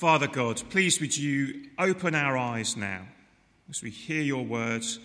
Father 0.00 0.28
God, 0.28 0.62
please 0.70 0.98
would 0.98 1.14
you 1.14 1.66
open 1.78 2.14
our 2.14 2.34
eyes 2.34 2.74
now 2.74 3.02
as 3.68 3.82
we 3.82 3.90
hear 3.90 4.22
your 4.22 4.42
words, 4.42 4.98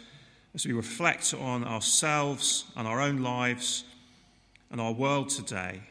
as 0.53 0.65
we 0.65 0.71
reflect 0.71 1.33
on 1.33 1.65
ourselves 1.65 2.63
and 2.77 2.87
our 2.87 3.01
own 3.01 3.17
lives 3.17 3.83
and 4.71 4.79
our 4.79 4.93
world 4.93 5.27
today. 5.27 5.81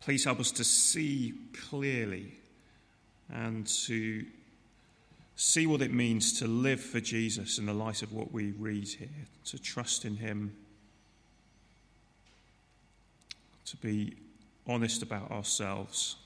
Please 0.00 0.24
help 0.24 0.40
us 0.40 0.50
to 0.50 0.64
see 0.64 1.32
clearly 1.68 2.32
and 3.32 3.68
to 3.84 4.26
see 5.36 5.68
what 5.68 5.80
it 5.80 5.92
means 5.92 6.40
to 6.40 6.48
live 6.48 6.80
for 6.80 6.98
Jesus 6.98 7.56
in 7.58 7.66
the 7.66 7.72
light 7.72 8.02
of 8.02 8.12
what 8.12 8.32
we 8.32 8.50
read 8.50 8.88
here, 8.88 9.28
to 9.44 9.60
trust 9.60 10.04
in 10.04 10.16
Him, 10.16 10.56
to 13.66 13.76
be 13.76 14.16
honest 14.66 15.04
about 15.04 15.30
ourselves 15.30 16.16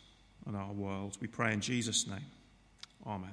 and 0.48 0.56
our 0.56 0.72
world. 0.72 1.16
We 1.20 1.28
pray 1.28 1.52
in 1.52 1.60
Jesus' 1.60 2.08
name. 2.08 2.24
Amen. 3.06 3.30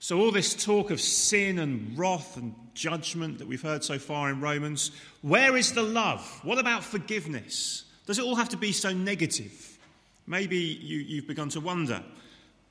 So, 0.00 0.18
all 0.18 0.32
this 0.32 0.54
talk 0.54 0.90
of 0.90 1.00
sin 1.00 1.58
and 1.58 1.96
wrath 1.96 2.36
and 2.36 2.54
judgment 2.74 3.38
that 3.38 3.46
we've 3.46 3.62
heard 3.62 3.84
so 3.84 3.98
far 3.98 4.30
in 4.30 4.40
Romans, 4.40 4.90
where 5.22 5.56
is 5.56 5.72
the 5.72 5.82
love? 5.82 6.40
What 6.42 6.58
about 6.58 6.82
forgiveness? 6.82 7.84
Does 8.06 8.18
it 8.18 8.24
all 8.24 8.34
have 8.34 8.48
to 8.50 8.56
be 8.56 8.72
so 8.72 8.92
negative? 8.92 9.78
Maybe 10.26 10.56
you, 10.56 11.16
have 11.16 11.28
begun 11.28 11.48
to 11.50 11.60
wonder 11.60 12.02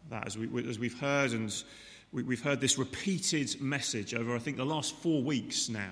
that 0.09 0.25
as, 0.25 0.38
we, 0.38 0.67
as 0.67 0.80
we've 0.80 0.99
heard, 0.99 1.31
and 1.31 1.53
we, 2.11 2.23
we've 2.23 2.41
heard 2.41 2.59
this 2.59 2.77
repeated 2.77 3.61
message 3.61 4.13
over, 4.13 4.36
I 4.36 4.39
think, 4.39 4.58
the 4.58 4.66
last 4.66 4.95
four 4.95 5.22
weeks 5.22 5.70
now, 5.70 5.91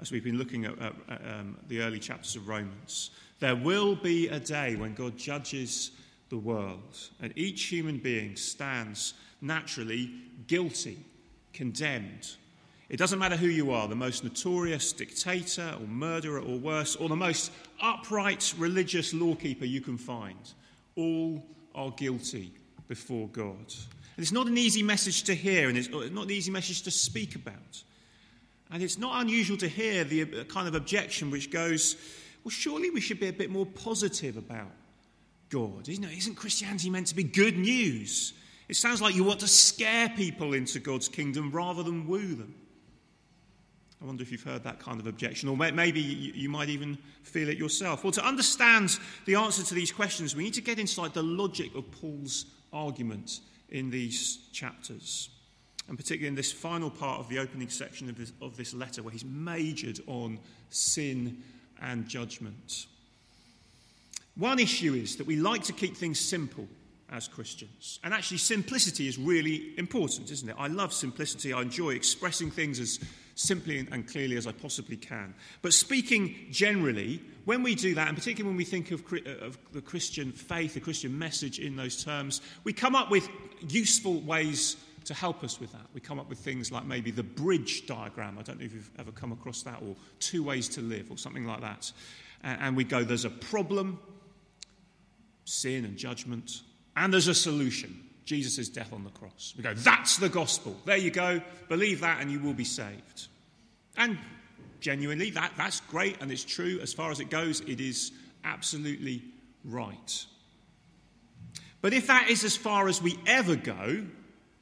as 0.00 0.12
we've 0.12 0.24
been 0.24 0.38
looking 0.38 0.66
at, 0.66 0.78
at, 0.80 0.92
at 1.08 1.20
um, 1.22 1.56
the 1.68 1.80
early 1.80 1.98
chapters 1.98 2.36
of 2.36 2.46
Romans. 2.46 3.10
There 3.40 3.56
will 3.56 3.94
be 3.94 4.28
a 4.28 4.40
day 4.40 4.76
when 4.76 4.94
God 4.94 5.16
judges 5.16 5.92
the 6.28 6.38
world, 6.38 6.98
and 7.20 7.32
each 7.36 7.64
human 7.64 7.98
being 7.98 8.36
stands 8.36 9.14
naturally 9.40 10.10
guilty, 10.46 10.98
condemned. 11.52 12.34
It 12.88 12.96
doesn't 12.96 13.18
matter 13.18 13.36
who 13.36 13.48
you 13.48 13.70
are, 13.70 13.86
the 13.86 13.94
most 13.94 14.24
notorious 14.24 14.92
dictator 14.92 15.74
or 15.78 15.86
murderer 15.86 16.40
or 16.40 16.58
worse, 16.58 16.96
or 16.96 17.08
the 17.08 17.16
most 17.16 17.52
upright 17.80 18.54
religious 18.58 19.12
lawkeeper 19.12 19.66
you 19.66 19.80
can 19.80 19.98
find. 19.98 20.38
All 20.96 21.44
are 21.74 21.90
guilty 21.90 22.52
before 22.88 23.28
God. 23.28 23.56
And 24.16 24.24
it's 24.24 24.32
not 24.32 24.48
an 24.48 24.58
easy 24.58 24.82
message 24.82 25.22
to 25.24 25.34
hear, 25.34 25.68
and 25.68 25.78
it's 25.78 25.90
not 25.90 26.24
an 26.24 26.30
easy 26.30 26.50
message 26.50 26.82
to 26.82 26.90
speak 26.90 27.36
about. 27.36 27.82
And 28.70 28.82
it's 28.82 28.98
not 28.98 29.20
unusual 29.22 29.56
to 29.58 29.68
hear 29.68 30.04
the 30.04 30.22
uh, 30.22 30.44
kind 30.44 30.66
of 30.66 30.74
objection 30.74 31.30
which 31.30 31.50
goes, 31.50 31.96
well, 32.48 32.54
surely 32.54 32.88
we 32.88 33.02
should 33.02 33.20
be 33.20 33.28
a 33.28 33.32
bit 33.32 33.50
more 33.50 33.66
positive 33.66 34.38
about 34.38 34.70
God. 35.50 35.86
Isn't, 35.86 36.04
it? 36.04 36.16
Isn't 36.16 36.34
Christianity 36.34 36.88
meant 36.88 37.08
to 37.08 37.14
be 37.14 37.22
good 37.22 37.58
news? 37.58 38.32
It 38.70 38.76
sounds 38.76 39.02
like 39.02 39.14
you 39.14 39.22
want 39.22 39.40
to 39.40 39.46
scare 39.46 40.08
people 40.08 40.54
into 40.54 40.78
God's 40.78 41.10
kingdom 41.10 41.50
rather 41.50 41.82
than 41.82 42.08
woo 42.08 42.34
them. 42.34 42.54
I 44.00 44.06
wonder 44.06 44.22
if 44.22 44.32
you've 44.32 44.42
heard 44.42 44.64
that 44.64 44.80
kind 44.80 44.98
of 44.98 45.06
objection, 45.06 45.50
or 45.50 45.58
maybe 45.58 46.00
you 46.00 46.48
might 46.48 46.70
even 46.70 46.96
feel 47.22 47.50
it 47.50 47.58
yourself. 47.58 48.02
Well, 48.02 48.14
to 48.14 48.26
understand 48.26 48.98
the 49.26 49.34
answer 49.34 49.62
to 49.62 49.74
these 49.74 49.92
questions, 49.92 50.34
we 50.34 50.44
need 50.44 50.54
to 50.54 50.62
get 50.62 50.78
inside 50.78 51.12
the 51.12 51.22
logic 51.22 51.74
of 51.74 51.90
Paul's 51.90 52.46
argument 52.72 53.40
in 53.68 53.90
these 53.90 54.38
chapters, 54.54 55.28
and 55.86 55.98
particularly 55.98 56.28
in 56.28 56.34
this 56.34 56.50
final 56.50 56.88
part 56.88 57.20
of 57.20 57.28
the 57.28 57.40
opening 57.40 57.68
section 57.68 58.08
of 58.08 58.16
this, 58.16 58.32
of 58.40 58.56
this 58.56 58.72
letter, 58.72 59.02
where 59.02 59.12
he's 59.12 59.26
majored 59.26 60.00
on 60.06 60.38
sin 60.70 61.42
and 61.80 62.06
judgment. 62.08 62.86
One 64.36 64.58
issue 64.58 64.94
is 64.94 65.16
that 65.16 65.26
we 65.26 65.36
like 65.36 65.64
to 65.64 65.72
keep 65.72 65.96
things 65.96 66.20
simple 66.20 66.68
as 67.10 67.26
Christians. 67.26 67.98
And 68.04 68.12
actually, 68.12 68.38
simplicity 68.38 69.08
is 69.08 69.18
really 69.18 69.72
important, 69.78 70.30
isn't 70.30 70.48
it? 70.48 70.56
I 70.58 70.68
love 70.68 70.92
simplicity. 70.92 71.52
I 71.52 71.62
enjoy 71.62 71.90
expressing 71.90 72.50
things 72.50 72.78
as 72.78 73.00
simply 73.34 73.86
and 73.90 74.06
clearly 74.06 74.36
as 74.36 74.46
I 74.46 74.52
possibly 74.52 74.96
can. 74.96 75.32
But 75.62 75.72
speaking 75.72 76.34
generally, 76.50 77.22
when 77.44 77.62
we 77.62 77.74
do 77.74 77.94
that, 77.94 78.08
and 78.08 78.16
particularly 78.16 78.50
when 78.50 78.56
we 78.56 78.64
think 78.64 78.90
of, 78.90 79.02
of 79.40 79.58
the 79.72 79.80
Christian 79.80 80.32
faith, 80.32 80.74
the 80.74 80.80
Christian 80.80 81.18
message 81.18 81.58
in 81.58 81.76
those 81.76 82.04
terms, 82.04 82.40
we 82.64 82.72
come 82.72 82.94
up 82.94 83.10
with 83.10 83.28
useful 83.68 84.20
ways 84.20 84.76
to 85.08 85.14
help 85.14 85.42
us 85.42 85.58
with 85.58 85.72
that. 85.72 85.86
We 85.94 86.00
come 86.00 86.20
up 86.20 86.28
with 86.28 86.38
things 86.38 86.70
like 86.70 86.84
maybe 86.84 87.10
the 87.10 87.22
bridge 87.22 87.86
diagram. 87.86 88.38
I 88.38 88.42
don't 88.42 88.60
know 88.60 88.66
if 88.66 88.74
you've 88.74 88.90
ever 88.98 89.10
come 89.10 89.32
across 89.32 89.62
that, 89.62 89.82
or 89.82 89.96
two 90.20 90.42
ways 90.42 90.68
to 90.70 90.82
live, 90.82 91.10
or 91.10 91.16
something 91.16 91.46
like 91.46 91.62
that. 91.62 91.90
And 92.44 92.76
we 92.76 92.84
go, 92.84 93.02
there's 93.02 93.24
a 93.24 93.30
problem, 93.30 93.98
sin 95.46 95.86
and 95.86 95.96
judgment, 95.96 96.60
and 96.94 97.12
there's 97.12 97.28
a 97.28 97.34
solution 97.34 98.04
Jesus' 98.26 98.68
death 98.68 98.92
on 98.92 99.02
the 99.02 99.10
cross. 99.10 99.54
We 99.56 99.62
go, 99.62 99.72
that's 99.72 100.18
the 100.18 100.28
gospel. 100.28 100.76
There 100.84 100.98
you 100.98 101.10
go. 101.10 101.40
Believe 101.70 102.02
that 102.02 102.20
and 102.20 102.30
you 102.30 102.38
will 102.40 102.52
be 102.52 102.64
saved. 102.64 103.28
And 103.96 104.18
genuinely, 104.80 105.30
that, 105.30 105.52
that's 105.56 105.80
great 105.80 106.20
and 106.20 106.30
it's 106.30 106.44
true. 106.44 106.78
As 106.82 106.92
far 106.92 107.10
as 107.10 107.20
it 107.20 107.30
goes, 107.30 107.62
it 107.62 107.80
is 107.80 108.12
absolutely 108.44 109.22
right. 109.64 110.26
But 111.80 111.94
if 111.94 112.08
that 112.08 112.28
is 112.28 112.44
as 112.44 112.54
far 112.54 112.86
as 112.86 113.00
we 113.00 113.18
ever 113.26 113.56
go, 113.56 114.04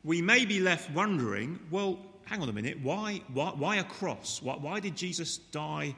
we 0.06 0.22
may 0.22 0.46
be 0.46 0.60
left 0.60 0.90
wondering 0.92 1.58
well, 1.70 1.98
hang 2.24 2.40
on 2.40 2.48
a 2.48 2.52
minute, 2.52 2.78
why, 2.82 3.20
why, 3.34 3.50
why 3.50 3.76
a 3.76 3.84
cross? 3.84 4.40
Why, 4.40 4.54
why 4.54 4.80
did 4.80 4.96
Jesus 4.96 5.36
die 5.36 5.94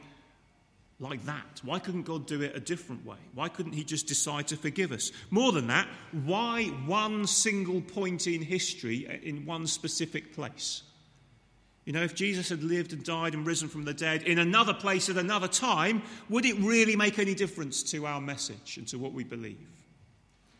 like 0.98 1.24
that? 1.26 1.60
Why 1.62 1.78
couldn't 1.78 2.02
God 2.02 2.26
do 2.26 2.42
it 2.42 2.56
a 2.56 2.60
different 2.60 3.06
way? 3.06 3.18
Why 3.34 3.48
couldn't 3.48 3.74
He 3.74 3.84
just 3.84 4.06
decide 4.06 4.48
to 4.48 4.56
forgive 4.56 4.92
us? 4.92 5.12
More 5.30 5.52
than 5.52 5.68
that, 5.68 5.86
why 6.24 6.64
one 6.86 7.26
single 7.26 7.80
point 7.80 8.26
in 8.26 8.42
history 8.42 9.06
uh, 9.06 9.12
in 9.22 9.46
one 9.46 9.66
specific 9.66 10.34
place? 10.34 10.82
You 11.84 11.92
know, 11.92 12.02
if 12.02 12.14
Jesus 12.14 12.48
had 12.48 12.62
lived 12.62 12.92
and 12.92 13.02
died 13.04 13.34
and 13.34 13.46
risen 13.46 13.68
from 13.68 13.84
the 13.84 13.94
dead 13.94 14.24
in 14.24 14.38
another 14.38 14.74
place 14.74 15.08
at 15.08 15.16
another 15.16 15.48
time, 15.48 16.02
would 16.28 16.44
it 16.44 16.58
really 16.58 16.96
make 16.96 17.18
any 17.18 17.34
difference 17.34 17.82
to 17.84 18.06
our 18.06 18.20
message 18.20 18.76
and 18.76 18.86
to 18.88 18.98
what 18.98 19.12
we 19.12 19.24
believe? 19.24 19.66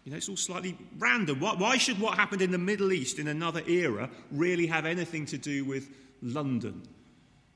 You 0.09 0.13
know, 0.13 0.17
it's 0.17 0.31
all 0.31 0.39
slightly 0.39 0.75
random. 0.97 1.39
Why 1.39 1.77
should 1.77 2.01
what 2.01 2.17
happened 2.17 2.41
in 2.41 2.51
the 2.51 2.57
Middle 2.57 2.95
East 2.95 3.19
in 3.19 3.29
another 3.29 3.63
era 3.69 4.09
really 4.31 4.67
have 4.67 4.87
anything 4.87 5.27
to 5.27 5.37
do 5.37 5.67
with 5.67 5.91
London 6.23 6.81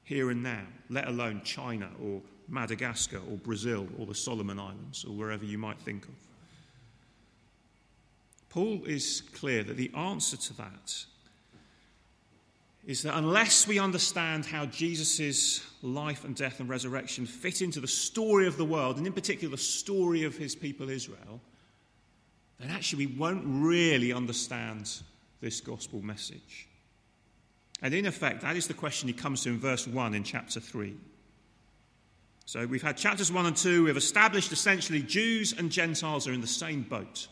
here 0.04 0.30
and 0.30 0.42
now, 0.42 0.66
let 0.90 1.08
alone 1.08 1.40
China 1.44 1.88
or 1.98 2.20
Madagascar 2.48 3.20
or 3.30 3.38
Brazil 3.38 3.88
or 3.98 4.04
the 4.04 4.14
Solomon 4.14 4.58
Islands 4.58 5.02
or 5.02 5.12
wherever 5.14 5.46
you 5.46 5.56
might 5.56 5.80
think 5.80 6.04
of. 6.04 6.10
Paul 8.50 8.82
is 8.84 9.22
clear 9.32 9.64
that 9.64 9.78
the 9.78 9.90
answer 9.96 10.36
to 10.36 10.56
that 10.58 11.06
is 12.84 13.02
that 13.04 13.16
unless 13.16 13.66
we 13.66 13.78
understand 13.78 14.44
how 14.44 14.66
Jesus' 14.66 15.64
life 15.80 16.26
and 16.26 16.36
death 16.36 16.60
and 16.60 16.68
resurrection 16.68 17.24
fit 17.24 17.62
into 17.62 17.80
the 17.80 17.88
story 17.88 18.46
of 18.46 18.58
the 18.58 18.64
world, 18.66 18.98
and 18.98 19.06
in 19.06 19.14
particular 19.14 19.50
the 19.50 19.62
story 19.62 20.24
of 20.24 20.36
his 20.36 20.54
people 20.54 20.90
Israel, 20.90 21.40
then 22.62 22.70
actually 22.70 23.06
we 23.06 23.16
won't 23.16 23.42
really 23.44 24.12
understand 24.12 24.90
this 25.40 25.60
gospel 25.60 26.00
message. 26.00 26.68
And 27.82 27.92
in 27.92 28.06
effect, 28.06 28.42
that 28.42 28.56
is 28.56 28.68
the 28.68 28.74
question 28.74 29.08
he 29.08 29.12
comes 29.12 29.42
to 29.42 29.50
in 29.50 29.58
verse 29.58 29.86
1 29.86 30.14
in 30.14 30.22
chapter 30.22 30.60
3. 30.60 30.94
So 32.44 32.66
we've 32.66 32.82
had 32.82 32.96
chapters 32.96 33.32
1 33.32 33.46
and 33.46 33.56
2. 33.56 33.84
We've 33.84 33.96
established 33.96 34.52
essentially 34.52 35.02
Jews 35.02 35.52
and 35.56 35.70
Gentiles 35.70 36.28
are 36.28 36.32
in 36.32 36.40
the 36.40 36.46
same 36.46 36.82
boat. 36.82 37.26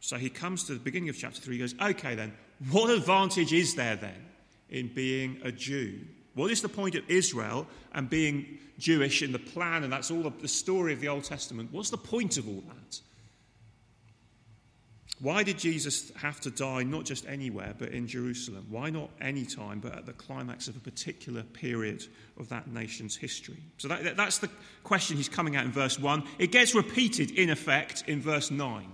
So 0.00 0.16
he 0.16 0.30
comes 0.30 0.64
to 0.64 0.74
the 0.74 0.80
beginning 0.80 1.08
of 1.08 1.16
chapter 1.16 1.40
3. 1.40 1.54
He 1.54 1.60
goes, 1.60 1.74
okay, 1.80 2.14
then, 2.14 2.32
what 2.70 2.90
advantage 2.90 3.52
is 3.52 3.74
there 3.74 3.96
then 3.96 4.26
in 4.70 4.88
being 4.88 5.40
a 5.44 5.52
Jew? 5.52 6.00
What 6.34 6.50
is 6.50 6.62
the 6.62 6.68
point 6.68 6.94
of 6.94 7.08
Israel 7.08 7.66
and 7.92 8.08
being 8.08 8.58
Jewish 8.78 9.22
in 9.22 9.32
the 9.32 9.38
plan? 9.38 9.84
And 9.84 9.92
that's 9.92 10.10
all 10.10 10.22
the 10.22 10.48
story 10.48 10.92
of 10.92 11.00
the 11.00 11.08
Old 11.08 11.24
Testament. 11.24 11.70
What's 11.72 11.90
the 11.90 11.98
point 11.98 12.38
of 12.38 12.48
all 12.48 12.62
that? 12.68 13.00
Why 15.20 15.42
did 15.42 15.58
Jesus 15.58 16.12
have 16.16 16.40
to 16.40 16.50
die 16.50 16.84
not 16.84 17.04
just 17.04 17.26
anywhere, 17.26 17.74
but 17.76 17.88
in 17.88 18.06
Jerusalem? 18.06 18.66
Why 18.68 18.88
not 18.90 19.10
any 19.20 19.44
time, 19.44 19.80
but 19.80 19.96
at 19.96 20.06
the 20.06 20.12
climax 20.12 20.68
of 20.68 20.76
a 20.76 20.80
particular 20.80 21.42
period 21.42 22.04
of 22.38 22.48
that 22.50 22.68
nation's 22.68 23.16
history? 23.16 23.58
So 23.78 23.88
that, 23.88 24.16
that's 24.16 24.38
the 24.38 24.48
question 24.84 25.16
he's 25.16 25.28
coming 25.28 25.56
at 25.56 25.64
in 25.64 25.72
verse 25.72 25.98
1. 25.98 26.22
It 26.38 26.52
gets 26.52 26.72
repeated, 26.74 27.32
in 27.32 27.50
effect, 27.50 28.04
in 28.06 28.20
verse 28.20 28.52
9. 28.52 28.86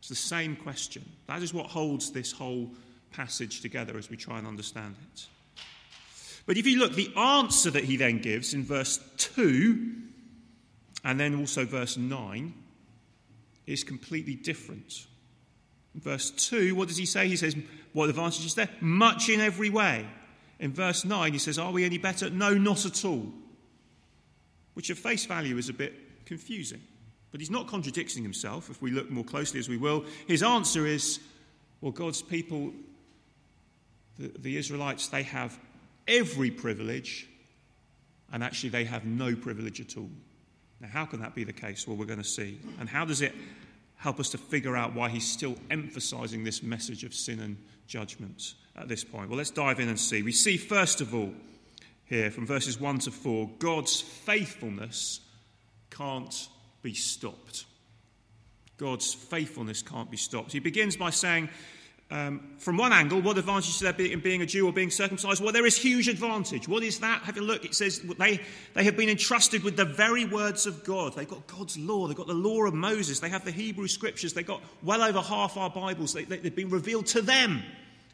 It's 0.00 0.08
the 0.08 0.16
same 0.16 0.56
question. 0.56 1.04
That 1.28 1.42
is 1.42 1.54
what 1.54 1.66
holds 1.66 2.10
this 2.10 2.32
whole 2.32 2.70
passage 3.12 3.60
together 3.60 3.96
as 3.96 4.10
we 4.10 4.16
try 4.16 4.38
and 4.38 4.46
understand 4.46 4.96
it. 5.12 5.26
But 6.44 6.56
if 6.56 6.66
you 6.66 6.78
look, 6.80 6.94
the 6.94 7.14
answer 7.16 7.70
that 7.70 7.84
he 7.84 7.96
then 7.96 8.18
gives 8.18 8.54
in 8.54 8.64
verse 8.64 8.98
2 9.18 9.92
and 11.04 11.20
then 11.20 11.36
also 11.36 11.64
verse 11.64 11.96
9 11.96 12.54
is 13.66 13.84
completely 13.84 14.34
different. 14.34 15.06
Verse 15.94 16.30
2, 16.30 16.74
what 16.74 16.88
does 16.88 16.96
he 16.96 17.06
say? 17.06 17.28
He 17.28 17.36
says, 17.36 17.56
What 17.92 18.08
advantage 18.08 18.46
is 18.46 18.54
there? 18.54 18.68
Much 18.80 19.28
in 19.28 19.40
every 19.40 19.70
way. 19.70 20.06
In 20.58 20.72
verse 20.72 21.04
9, 21.04 21.32
he 21.32 21.38
says, 21.38 21.58
Are 21.58 21.72
we 21.72 21.84
any 21.84 21.98
better? 21.98 22.30
No, 22.30 22.54
not 22.54 22.86
at 22.86 23.04
all. 23.04 23.26
Which 24.74 24.90
at 24.90 24.98
face 24.98 25.26
value 25.26 25.56
is 25.56 25.68
a 25.68 25.72
bit 25.72 26.26
confusing. 26.26 26.80
But 27.32 27.40
he's 27.40 27.50
not 27.50 27.66
contradicting 27.66 28.22
himself, 28.22 28.70
if 28.70 28.80
we 28.82 28.90
look 28.90 29.10
more 29.10 29.24
closely 29.24 29.60
as 29.60 29.68
we 29.68 29.76
will. 29.76 30.04
His 30.26 30.42
answer 30.42 30.86
is 30.86 31.20
well, 31.80 31.92
God's 31.92 32.22
people, 32.22 32.72
the, 34.18 34.28
the 34.38 34.56
Israelites, 34.56 35.08
they 35.08 35.22
have 35.22 35.58
every 36.06 36.50
privilege, 36.50 37.28
and 38.32 38.44
actually 38.44 38.70
they 38.70 38.84
have 38.84 39.04
no 39.04 39.34
privilege 39.34 39.80
at 39.80 39.96
all. 39.96 40.10
Now, 40.80 40.88
how 40.88 41.04
can 41.06 41.20
that 41.20 41.34
be 41.34 41.44
the 41.44 41.52
case? 41.52 41.86
Well, 41.86 41.96
we're 41.96 42.06
going 42.06 42.22
to 42.22 42.24
see. 42.24 42.58
And 42.78 42.88
how 42.88 43.04
does 43.04 43.22
it 43.22 43.34
help 44.00 44.18
us 44.18 44.30
to 44.30 44.38
figure 44.38 44.76
out 44.76 44.94
why 44.94 45.10
he's 45.10 45.30
still 45.30 45.54
emphasizing 45.70 46.42
this 46.42 46.62
message 46.62 47.04
of 47.04 47.14
sin 47.14 47.38
and 47.38 47.56
judgment 47.86 48.54
at 48.74 48.88
this 48.88 49.04
point? 49.04 49.28
Well, 49.28 49.38
let's 49.38 49.50
dive 49.50 49.78
in 49.78 49.88
and 49.88 50.00
see. 50.00 50.22
We 50.22 50.32
see, 50.32 50.56
first 50.56 51.00
of 51.00 51.14
all, 51.14 51.32
here 52.06 52.30
from 52.30 52.46
verses 52.46 52.80
1 52.80 53.00
to 53.00 53.10
4, 53.10 53.50
God's 53.58 54.00
faithfulness 54.00 55.20
can't 55.90 56.48
be 56.82 56.94
stopped. 56.94 57.66
God's 58.78 59.12
faithfulness 59.12 59.82
can't 59.82 60.10
be 60.10 60.16
stopped. 60.16 60.52
He 60.52 60.60
begins 60.60 60.96
by 60.96 61.10
saying, 61.10 61.50
um, 62.12 62.40
from 62.58 62.76
one 62.76 62.92
angle, 62.92 63.22
what 63.22 63.38
advantage 63.38 63.68
is 63.68 63.78
there 63.78 63.94
in 63.94 64.18
being 64.18 64.42
a 64.42 64.46
Jew 64.46 64.66
or 64.66 64.72
being 64.72 64.90
circumcised? 64.90 65.40
Well, 65.40 65.52
there 65.52 65.66
is 65.66 65.76
huge 65.76 66.08
advantage. 66.08 66.66
What 66.66 66.82
is 66.82 66.98
that? 66.98 67.22
Have 67.22 67.36
a 67.36 67.40
look. 67.40 67.64
It 67.64 67.74
says 67.74 68.00
they, 68.18 68.40
they 68.74 68.82
have 68.82 68.96
been 68.96 69.08
entrusted 69.08 69.62
with 69.62 69.76
the 69.76 69.84
very 69.84 70.24
words 70.24 70.66
of 70.66 70.82
God. 70.82 71.14
They've 71.14 71.28
got 71.28 71.46
God's 71.46 71.78
law. 71.78 72.08
They've 72.08 72.16
got 72.16 72.26
the 72.26 72.34
law 72.34 72.64
of 72.64 72.74
Moses. 72.74 73.20
They 73.20 73.28
have 73.28 73.44
the 73.44 73.52
Hebrew 73.52 73.86
scriptures. 73.86 74.34
They've 74.34 74.44
got 74.44 74.60
well 74.82 75.02
over 75.02 75.20
half 75.20 75.56
our 75.56 75.70
Bibles. 75.70 76.12
They, 76.12 76.24
they, 76.24 76.38
they've 76.38 76.54
been 76.54 76.70
revealed 76.70 77.06
to 77.06 77.22
them. 77.22 77.62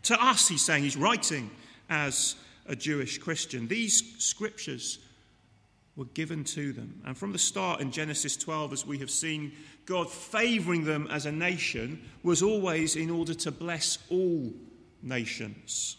To 0.04 0.22
us, 0.22 0.46
he's 0.46 0.62
saying. 0.62 0.82
He's 0.82 0.96
writing 0.96 1.50
as 1.88 2.36
a 2.66 2.76
Jewish 2.76 3.16
Christian. 3.16 3.66
These 3.66 4.16
scriptures 4.18 4.98
were 5.96 6.04
given 6.04 6.44
to 6.44 6.72
them. 6.72 7.00
And 7.04 7.16
from 7.16 7.32
the 7.32 7.38
start 7.38 7.80
in 7.80 7.90
Genesis 7.90 8.36
12, 8.36 8.72
as 8.72 8.86
we 8.86 8.98
have 8.98 9.10
seen, 9.10 9.52
God 9.86 10.10
favouring 10.10 10.84
them 10.84 11.08
as 11.10 11.26
a 11.26 11.32
nation 11.32 12.02
was 12.22 12.42
always 12.42 12.96
in 12.96 13.10
order 13.10 13.34
to 13.34 13.50
bless 13.50 13.98
all 14.10 14.52
nations. 15.02 15.96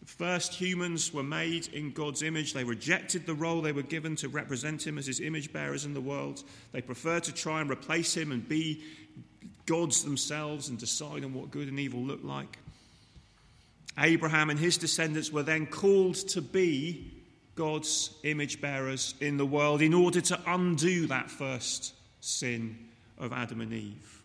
The 0.00 0.06
first 0.06 0.54
humans 0.54 1.12
were 1.12 1.22
made 1.22 1.68
in 1.68 1.92
God's 1.92 2.22
image. 2.22 2.52
They 2.52 2.64
rejected 2.64 3.26
the 3.26 3.34
role 3.34 3.60
they 3.60 3.72
were 3.72 3.82
given 3.82 4.16
to 4.16 4.28
represent 4.28 4.86
Him 4.86 4.98
as 4.98 5.06
His 5.06 5.20
image 5.20 5.52
bearers 5.52 5.84
in 5.84 5.94
the 5.94 6.00
world. 6.00 6.42
They 6.72 6.80
preferred 6.80 7.24
to 7.24 7.34
try 7.34 7.60
and 7.60 7.70
replace 7.70 8.16
Him 8.16 8.32
and 8.32 8.48
be 8.48 8.82
gods 9.66 10.04
themselves 10.04 10.68
and 10.68 10.78
decide 10.78 11.24
on 11.24 11.34
what 11.34 11.50
good 11.50 11.68
and 11.68 11.78
evil 11.78 12.00
looked 12.00 12.24
like. 12.24 12.58
Abraham 13.98 14.50
and 14.50 14.58
his 14.58 14.76
descendants 14.76 15.32
were 15.32 15.42
then 15.42 15.66
called 15.66 16.14
to 16.14 16.42
be 16.42 17.15
God's 17.56 18.10
image 18.22 18.60
bearers 18.60 19.14
in 19.20 19.38
the 19.38 19.46
world 19.46 19.82
in 19.82 19.94
order 19.94 20.20
to 20.20 20.40
undo 20.46 21.06
that 21.06 21.30
first 21.30 21.94
sin 22.20 22.78
of 23.18 23.32
Adam 23.32 23.60
and 23.60 23.72
Eve. 23.72 24.22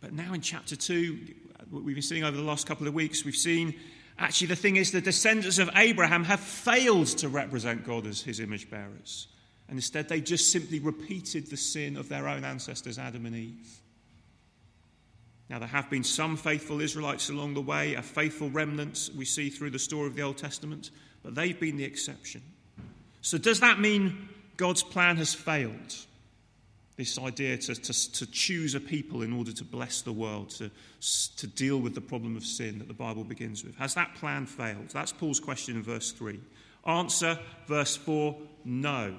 But 0.00 0.12
now 0.12 0.32
in 0.32 0.40
chapter 0.40 0.76
2, 0.76 1.18
what 1.70 1.82
we've 1.82 1.96
been 1.96 2.02
seeing 2.02 2.24
over 2.24 2.36
the 2.36 2.42
last 2.42 2.66
couple 2.66 2.86
of 2.86 2.94
weeks, 2.94 3.24
we've 3.24 3.34
seen 3.34 3.74
actually 4.18 4.48
the 4.48 4.56
thing 4.56 4.76
is 4.76 4.92
the 4.92 5.00
descendants 5.00 5.58
of 5.58 5.70
Abraham 5.74 6.24
have 6.24 6.40
failed 6.40 7.06
to 7.08 7.28
represent 7.28 7.84
God 7.84 8.06
as 8.06 8.20
his 8.20 8.38
image 8.38 8.70
bearers. 8.70 9.28
And 9.68 9.78
instead, 9.78 10.08
they 10.08 10.20
just 10.20 10.50
simply 10.50 10.80
repeated 10.80 11.48
the 11.48 11.56
sin 11.56 11.96
of 11.96 12.08
their 12.08 12.28
own 12.28 12.44
ancestors, 12.44 12.98
Adam 12.98 13.24
and 13.24 13.36
Eve. 13.36 13.80
Now, 15.48 15.58
there 15.58 15.68
have 15.68 15.90
been 15.90 16.04
some 16.04 16.36
faithful 16.36 16.80
Israelites 16.80 17.28
along 17.28 17.54
the 17.54 17.60
way, 17.60 17.94
a 17.94 18.02
faithful 18.02 18.50
remnant 18.50 19.10
we 19.16 19.24
see 19.24 19.48
through 19.48 19.70
the 19.70 19.78
story 19.78 20.06
of 20.06 20.16
the 20.16 20.22
Old 20.22 20.38
Testament, 20.38 20.90
but 21.22 21.34
they've 21.34 21.58
been 21.58 21.76
the 21.76 21.84
exception. 21.84 22.42
So, 23.22 23.38
does 23.38 23.60
that 23.60 23.80
mean 23.80 24.28
God's 24.56 24.82
plan 24.82 25.16
has 25.16 25.34
failed? 25.34 25.94
this 27.00 27.18
idea 27.18 27.56
to, 27.56 27.74
to, 27.74 28.12
to, 28.12 28.26
choose 28.26 28.74
a 28.74 28.80
people 28.80 29.22
in 29.22 29.32
order 29.32 29.52
to 29.52 29.64
bless 29.64 30.02
the 30.02 30.12
world, 30.12 30.50
to, 30.50 30.70
to 31.34 31.46
deal 31.46 31.78
with 31.78 31.94
the 31.94 32.00
problem 32.00 32.36
of 32.36 32.44
sin 32.44 32.78
that 32.78 32.88
the 32.88 32.94
Bible 32.94 33.24
begins 33.24 33.64
with. 33.64 33.74
Has 33.76 33.94
that 33.94 34.14
plan 34.16 34.44
failed? 34.44 34.90
That's 34.92 35.10
Paul's 35.10 35.40
question 35.40 35.76
in 35.76 35.82
verse 35.82 36.12
3. 36.12 36.38
Answer, 36.86 37.38
verse 37.66 37.96
4 37.96 38.36
no. 38.66 39.14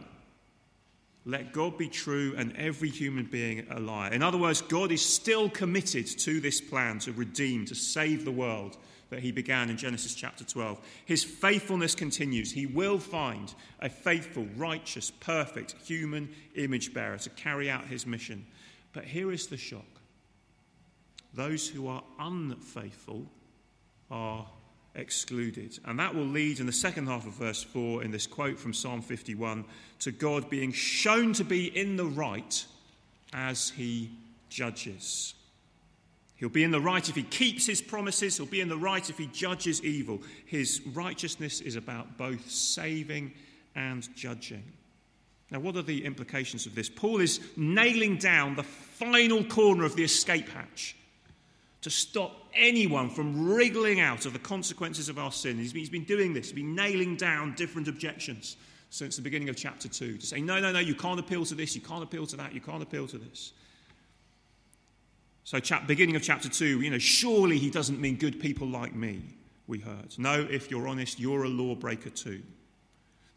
Let 1.25 1.53
God 1.53 1.75
be 1.75 1.87
true 1.87 2.35
and 2.37 2.55
every 2.55 2.89
human 2.89 3.25
being 3.25 3.65
a 3.71 3.79
liar. 3.79 4.11
In 4.11 4.21
other 4.21 4.37
words, 4.37 4.61
God 4.61 4.91
is 4.91 5.03
still 5.03 5.49
committed 5.49 6.05
to 6.19 6.39
this 6.39 6.61
plan 6.61 6.99
to 6.99 7.11
redeem, 7.11 7.65
to 7.65 7.75
save 7.75 8.25
the 8.25 8.31
world 8.31 8.77
that 9.11 9.19
he 9.19 9.31
began 9.31 9.69
in 9.69 9.77
Genesis 9.77 10.15
chapter 10.15 10.43
12. 10.43 10.79
His 11.05 11.23
faithfulness 11.23 11.93
continues. 11.93 12.51
He 12.51 12.65
will 12.65 12.97
find 12.97 13.53
a 13.79 13.89
faithful, 13.89 14.47
righteous, 14.55 15.11
perfect 15.11 15.75
human 15.85 16.29
image 16.55 16.93
bearer 16.93 17.17
to 17.17 17.29
carry 17.29 17.69
out 17.69 17.85
his 17.85 18.07
mission. 18.07 18.47
But 18.93 19.03
here 19.03 19.31
is 19.31 19.47
the 19.47 19.57
shock 19.57 19.85
those 21.33 21.67
who 21.69 21.87
are 21.87 22.03
unfaithful 22.19 23.25
are 24.09 24.45
excluded. 24.95 25.79
And 25.85 25.99
that 25.99 26.13
will 26.13 26.25
lead 26.25 26.59
in 26.59 26.65
the 26.65 26.73
second 26.73 27.07
half 27.07 27.25
of 27.25 27.33
verse 27.33 27.63
4 27.63 28.03
in 28.03 28.11
this 28.11 28.27
quote 28.27 28.59
from 28.59 28.73
Psalm 28.73 29.01
51 29.01 29.63
to 29.99 30.11
God 30.11 30.49
being 30.49 30.73
shown 30.73 31.31
to 31.33 31.45
be 31.45 31.67
in 31.67 31.95
the 31.95 32.05
right 32.05 32.65
as 33.31 33.69
he 33.69 34.11
judges. 34.49 35.35
He'll 36.41 36.49
be 36.49 36.63
in 36.63 36.71
the 36.71 36.81
right 36.81 37.07
if 37.07 37.15
he 37.15 37.21
keeps 37.21 37.67
his 37.67 37.83
promises, 37.83 38.35
he'll 38.35 38.47
be 38.47 38.61
in 38.61 38.67
the 38.67 38.75
right 38.75 39.07
if 39.07 39.19
he 39.19 39.27
judges 39.27 39.83
evil. 39.83 40.23
His 40.47 40.81
righteousness 40.87 41.61
is 41.61 41.75
about 41.75 42.17
both 42.17 42.49
saving 42.49 43.31
and 43.75 44.09
judging. 44.15 44.63
Now, 45.51 45.59
what 45.59 45.77
are 45.77 45.83
the 45.83 46.03
implications 46.03 46.65
of 46.65 46.73
this? 46.73 46.89
Paul 46.89 47.19
is 47.19 47.41
nailing 47.55 48.17
down 48.17 48.55
the 48.55 48.63
final 48.63 49.43
corner 49.43 49.85
of 49.85 49.95
the 49.95 50.03
escape 50.03 50.49
hatch 50.49 50.95
to 51.81 51.91
stop 51.91 52.49
anyone 52.55 53.11
from 53.11 53.47
wriggling 53.47 53.99
out 53.99 54.25
of 54.25 54.33
the 54.33 54.39
consequences 54.39 55.09
of 55.09 55.19
our 55.19 55.31
sin. 55.31 55.59
He's 55.59 55.89
been, 55.91 56.05
doing 56.05 56.33
this, 56.33 56.47
he's 56.47 56.53
been 56.53 56.73
nailing 56.73 57.17
down 57.17 57.53
different 57.53 57.87
objections 57.87 58.57
since 58.89 59.15
the 59.15 59.21
beginning 59.21 59.49
of 59.49 59.55
chapter 59.55 59.87
2 59.87 60.17
to 60.17 60.25
say, 60.25 60.41
no, 60.41 60.59
no, 60.59 60.71
no, 60.71 60.79
you 60.79 60.95
can't 60.95 61.19
appeal 61.19 61.45
to 61.45 61.53
this, 61.53 61.75
you 61.75 61.81
can't 61.81 62.03
appeal 62.03 62.25
to 62.25 62.37
that, 62.37 62.51
you 62.51 62.61
can't 62.61 62.81
appeal 62.81 63.05
to 63.05 63.19
this. 63.19 63.53
So, 65.43 65.59
chap, 65.59 65.87
beginning 65.87 66.15
of 66.15 66.21
chapter 66.21 66.49
2, 66.49 66.81
you 66.81 66.89
know, 66.89 66.99
surely 66.99 67.57
he 67.57 67.69
doesn't 67.69 67.99
mean 67.99 68.15
good 68.15 68.39
people 68.39 68.67
like 68.67 68.93
me, 68.93 69.21
we 69.67 69.79
heard. 69.79 70.13
No, 70.17 70.47
if 70.49 70.69
you're 70.69 70.87
honest, 70.87 71.19
you're 71.19 71.43
a 71.43 71.49
lawbreaker 71.49 72.09
too. 72.09 72.43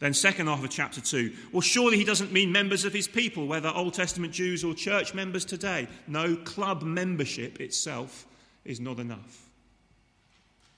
Then, 0.00 0.12
second 0.12 0.48
half 0.48 0.62
of 0.62 0.70
chapter 0.70 1.00
2, 1.00 1.32
well, 1.52 1.60
surely 1.60 1.96
he 1.96 2.04
doesn't 2.04 2.32
mean 2.32 2.52
members 2.52 2.84
of 2.84 2.92
his 2.92 3.08
people, 3.08 3.46
whether 3.46 3.68
Old 3.68 3.94
Testament 3.94 4.32
Jews 4.32 4.62
or 4.64 4.74
church 4.74 5.14
members 5.14 5.44
today. 5.44 5.88
No, 6.06 6.36
club 6.36 6.82
membership 6.82 7.60
itself 7.60 8.26
is 8.64 8.80
not 8.80 8.98
enough. 8.98 9.48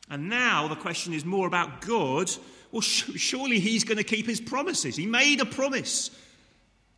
And 0.08 0.28
now 0.28 0.68
the 0.68 0.76
question 0.76 1.12
is 1.12 1.24
more 1.24 1.46
about 1.46 1.80
God. 1.80 2.30
Well, 2.70 2.82
surely 2.82 3.58
he's 3.58 3.84
going 3.84 3.98
to 3.98 4.04
keep 4.04 4.26
his 4.26 4.40
promises. 4.40 4.96
He 4.96 5.06
made 5.06 5.40
a 5.40 5.46
promise 5.46 6.10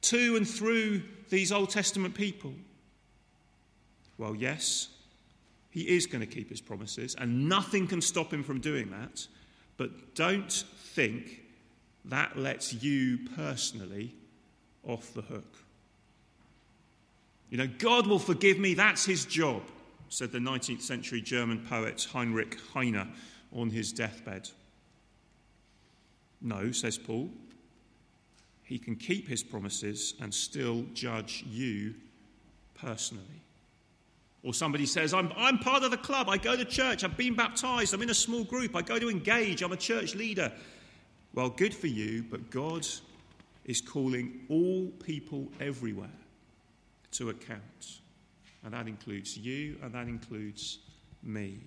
to 0.03 0.37
and 0.37 0.47
through 0.47 1.03
these 1.31 1.51
Old 1.53 1.71
Testament 1.71 2.15
people. 2.15 2.53
Well, 4.19 4.35
yes, 4.35 4.89
he 5.71 5.83
is 5.83 6.07
going 6.07 6.21
to 6.21 6.27
keep 6.27 6.51
his 6.51 6.61
promises, 6.61 7.15
and 7.15 7.49
nothing 7.49 7.87
can 7.87 8.01
stop 8.01 8.33
him 8.33 8.43
from 8.43 8.61
doing 8.61 8.91
that. 8.91 9.27
But 9.77 10.15
don't 10.15 10.53
think 10.53 11.43
that 12.07 12.37
lets 12.37 12.75
you 12.75 13.19
personally 13.37 14.15
off 14.83 15.15
the 15.15 15.23
hook. 15.23 15.55
You 17.51 17.59
know, 17.59 17.69
God 17.79 18.07
will 18.07 18.19
forgive 18.19 18.59
me, 18.59 18.75
that's 18.75 19.05
his 19.05 19.25
job, 19.25 19.63
said 20.09 20.33
the 20.33 20.39
19th 20.39 20.83
century 20.83 21.21
German 21.21 21.65
poet 21.67 22.07
Heinrich 22.13 22.59
Heine 22.75 23.13
on 23.53 23.71
his 23.71 23.93
deathbed. 23.93 24.51
No, 26.41 26.73
says 26.73 26.99
Paul, 26.99 27.31
he 28.65 28.79
can 28.79 28.97
keep 28.97 29.29
his 29.29 29.43
promises 29.43 30.15
and 30.21 30.33
still 30.33 30.85
judge 30.93 31.45
you 31.49 31.95
personally. 32.75 33.43
Or 34.49 34.55
somebody 34.55 34.87
says, 34.87 35.13
I'm, 35.13 35.31
I'm 35.37 35.59
part 35.59 35.83
of 35.83 35.91
the 35.91 35.99
club, 35.99 36.31
I 36.31 36.39
go 36.39 36.57
to 36.57 36.65
church, 36.65 37.05
I've 37.05 37.19
been 37.19 37.35
baptized, 37.35 37.93
I'm 37.93 38.01
in 38.01 38.09
a 38.09 38.15
small 38.15 38.45
group, 38.45 38.75
I 38.75 38.81
go 38.81 38.99
to 38.99 39.11
engage, 39.11 39.61
I'm 39.61 39.73
a 39.73 39.77
church 39.77 40.15
leader. 40.15 40.51
Well, 41.35 41.51
good 41.51 41.75
for 41.75 41.89
you, 41.89 42.23
but 42.23 42.49
God 42.49 42.87
is 43.67 43.83
calling 43.83 44.47
all 44.49 44.87
people 45.05 45.49
everywhere 45.61 46.09
to 47.11 47.29
account. 47.29 48.01
And 48.65 48.73
that 48.73 48.89
includes 48.89 49.37
you, 49.37 49.77
and 49.83 49.93
that 49.93 50.09
includes 50.09 50.79
me. 51.23 51.59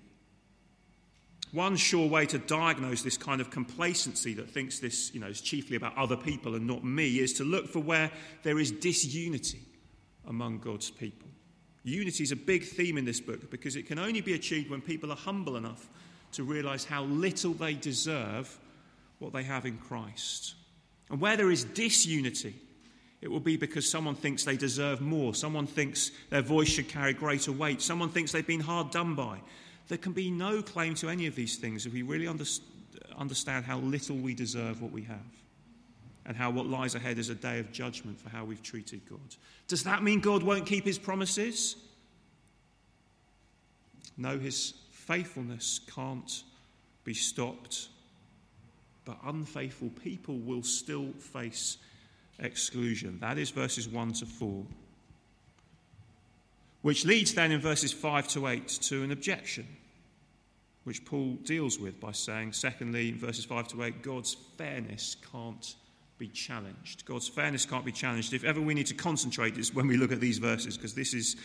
One 1.52 1.76
sure 1.76 2.08
way 2.08 2.26
to 2.26 2.38
diagnose 2.38 3.02
this 3.02 3.16
kind 3.16 3.40
of 3.40 3.48
complacency 3.48 4.34
that 4.34 4.50
thinks 4.50 4.80
this 4.80 5.14
you 5.14 5.20
know, 5.20 5.28
is 5.28 5.40
chiefly 5.40 5.76
about 5.76 5.96
other 5.96 6.16
people 6.16 6.56
and 6.56 6.66
not 6.66 6.82
me 6.82 7.20
is 7.20 7.34
to 7.34 7.44
look 7.44 7.68
for 7.68 7.78
where 7.78 8.10
there 8.42 8.58
is 8.58 8.72
disunity 8.72 9.60
among 10.26 10.58
God's 10.58 10.90
people. 10.90 11.28
Unity 11.84 12.22
is 12.22 12.32
a 12.32 12.36
big 12.36 12.64
theme 12.64 12.96
in 12.96 13.04
this 13.04 13.20
book 13.20 13.50
because 13.50 13.76
it 13.76 13.86
can 13.86 13.98
only 13.98 14.20
be 14.20 14.34
achieved 14.34 14.70
when 14.70 14.80
people 14.80 15.10
are 15.10 15.16
humble 15.16 15.56
enough 15.56 15.88
to 16.32 16.44
realize 16.44 16.84
how 16.84 17.02
little 17.04 17.52
they 17.52 17.74
deserve 17.74 18.58
what 19.18 19.32
they 19.32 19.42
have 19.42 19.66
in 19.66 19.78
Christ. 19.78 20.54
And 21.10 21.20
where 21.20 21.36
there 21.36 21.50
is 21.50 21.64
disunity, 21.64 22.54
It 23.22 23.30
will 23.30 23.40
be 23.40 23.56
because 23.56 23.88
someone 23.88 24.16
thinks 24.16 24.44
they 24.44 24.56
deserve 24.56 25.00
more. 25.00 25.32
Someone 25.34 25.66
thinks 25.68 26.10
their 26.30 26.42
voice 26.42 26.68
should 26.68 26.88
carry 26.88 27.14
greater 27.14 27.52
weight. 27.52 27.80
Someone 27.80 28.08
thinks 28.10 28.32
they've 28.32 28.44
been 28.44 28.60
hard 28.60 28.90
done 28.90 29.14
by. 29.14 29.38
There 29.88 29.98
can 29.98 30.12
be 30.12 30.30
no 30.30 30.60
claim 30.60 30.96
to 30.96 31.08
any 31.08 31.26
of 31.26 31.36
these 31.36 31.56
things 31.56 31.86
if 31.86 31.92
we 31.92 32.02
really 32.02 32.28
understand 33.16 33.64
how 33.64 33.78
little 33.78 34.16
we 34.16 34.34
deserve 34.34 34.82
what 34.82 34.90
we 34.90 35.02
have 35.02 35.41
and 36.26 36.36
how 36.36 36.50
what 36.50 36.66
lies 36.66 36.94
ahead 36.94 37.18
is 37.18 37.28
a 37.28 37.34
day 37.34 37.58
of 37.58 37.72
judgment 37.72 38.20
for 38.20 38.28
how 38.28 38.44
we've 38.44 38.62
treated 38.62 39.00
God. 39.08 39.20
Does 39.68 39.84
that 39.84 40.02
mean 40.02 40.20
God 40.20 40.42
won't 40.42 40.66
keep 40.66 40.84
his 40.84 40.98
promises? 40.98 41.76
No, 44.16 44.38
his 44.38 44.74
faithfulness 44.90 45.80
can't 45.94 46.44
be 47.04 47.14
stopped, 47.14 47.88
but 49.04 49.16
unfaithful 49.24 49.90
people 50.02 50.38
will 50.38 50.62
still 50.62 51.12
face 51.18 51.78
exclusion. 52.38 53.18
That 53.20 53.38
is 53.38 53.50
verses 53.50 53.88
1 53.88 54.12
to 54.14 54.26
4. 54.26 54.64
Which 56.82 57.04
leads 57.04 57.34
then 57.34 57.52
in 57.52 57.60
verses 57.60 57.92
5 57.92 58.28
to 58.28 58.46
8 58.48 58.68
to 58.68 59.02
an 59.02 59.12
objection, 59.12 59.66
which 60.84 61.04
Paul 61.04 61.34
deals 61.44 61.78
with 61.78 62.00
by 62.00 62.12
saying, 62.12 62.52
secondly, 62.52 63.08
in 63.08 63.18
verses 63.18 63.44
5 63.44 63.68
to 63.68 63.84
8, 63.84 64.02
God's 64.02 64.36
fairness 64.56 65.16
can't 65.32 65.74
be 66.18 66.28
challenged. 66.28 67.04
God's 67.04 67.28
fairness 67.28 67.66
can't 67.66 67.84
be 67.84 67.92
challenged. 67.92 68.32
If 68.32 68.44
ever 68.44 68.60
we 68.60 68.74
need 68.74 68.86
to 68.86 68.94
concentrate, 68.94 69.56
it's 69.56 69.74
when 69.74 69.86
we 69.86 69.96
look 69.96 70.12
at 70.12 70.20
these 70.20 70.38
verses, 70.38 70.76
because 70.76 70.94
this 70.94 71.14
is 71.14 71.36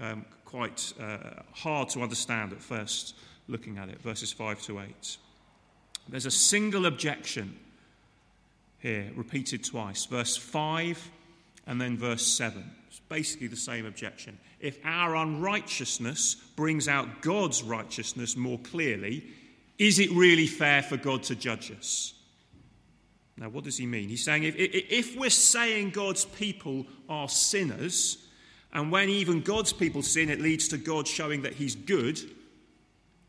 um, 0.00 0.24
quite 0.44 0.92
uh, 1.00 1.42
hard 1.52 1.88
to 1.90 2.02
understand 2.02 2.52
at 2.52 2.60
first 2.60 3.14
looking 3.48 3.78
at 3.78 3.88
it. 3.88 4.00
Verses 4.02 4.32
5 4.32 4.60
to 4.62 4.80
8. 4.80 5.16
There's 6.08 6.26
a 6.26 6.30
single 6.30 6.86
objection 6.86 7.56
here, 8.78 9.10
repeated 9.16 9.64
twice. 9.64 10.04
Verse 10.06 10.36
5 10.36 11.10
and 11.66 11.80
then 11.80 11.96
verse 11.96 12.26
7. 12.26 12.62
It's 12.88 13.00
basically 13.08 13.48
the 13.48 13.56
same 13.56 13.86
objection. 13.86 14.38
If 14.60 14.78
our 14.84 15.16
unrighteousness 15.16 16.36
brings 16.54 16.88
out 16.88 17.22
God's 17.22 17.62
righteousness 17.62 18.36
more 18.36 18.58
clearly, 18.58 19.24
is 19.78 19.98
it 19.98 20.10
really 20.12 20.46
fair 20.46 20.82
for 20.82 20.96
God 20.96 21.24
to 21.24 21.34
judge 21.34 21.72
us? 21.72 22.14
Now, 23.38 23.48
what 23.50 23.64
does 23.64 23.76
he 23.76 23.86
mean? 23.86 24.08
He's 24.08 24.24
saying 24.24 24.44
if, 24.44 24.56
if 24.56 25.16
we're 25.16 25.28
saying 25.30 25.90
God's 25.90 26.24
people 26.24 26.86
are 27.08 27.28
sinners, 27.28 28.26
and 28.72 28.90
when 28.90 29.08
even 29.08 29.42
God's 29.42 29.72
people 29.72 30.02
sin, 30.02 30.30
it 30.30 30.40
leads 30.40 30.68
to 30.68 30.78
God 30.78 31.06
showing 31.06 31.42
that 31.42 31.54
he's 31.54 31.74
good 31.74 32.18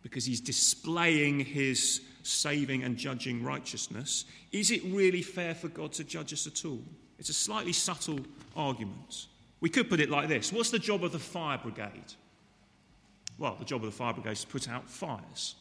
because 0.02 0.26
he's 0.26 0.40
displaying 0.40 1.40
his 1.42 2.02
saving 2.24 2.84
and 2.84 2.98
judging 2.98 3.44
righteousness, 3.44 4.26
is 4.52 4.72
it 4.72 4.82
really 4.86 5.22
fair 5.22 5.54
for 5.54 5.68
God 5.68 5.92
to 5.94 6.04
judge 6.04 6.34
us 6.34 6.48
at 6.48 6.66
all? 6.66 6.82
It's 7.20 7.30
a 7.30 7.34
slightly 7.34 7.74
subtle 7.74 8.20
argument. 8.56 9.28
We 9.60 9.70
could 9.70 9.90
put 9.90 10.00
it 10.00 10.10
like 10.10 10.28
this 10.28 10.54
What's 10.54 10.72
the 10.72 10.80
job 10.80 11.04
of 11.04 11.12
the 11.12 11.20
fire 11.20 11.58
brigade? 11.58 12.14
Well, 13.38 13.56
the 13.60 13.66
job 13.66 13.84
of 13.84 13.92
the 13.92 13.98
fire 13.98 14.14
brigade 14.14 14.32
is 14.32 14.42
to 14.42 14.48
put 14.48 14.70
out 14.70 14.90
fires. 14.90 15.56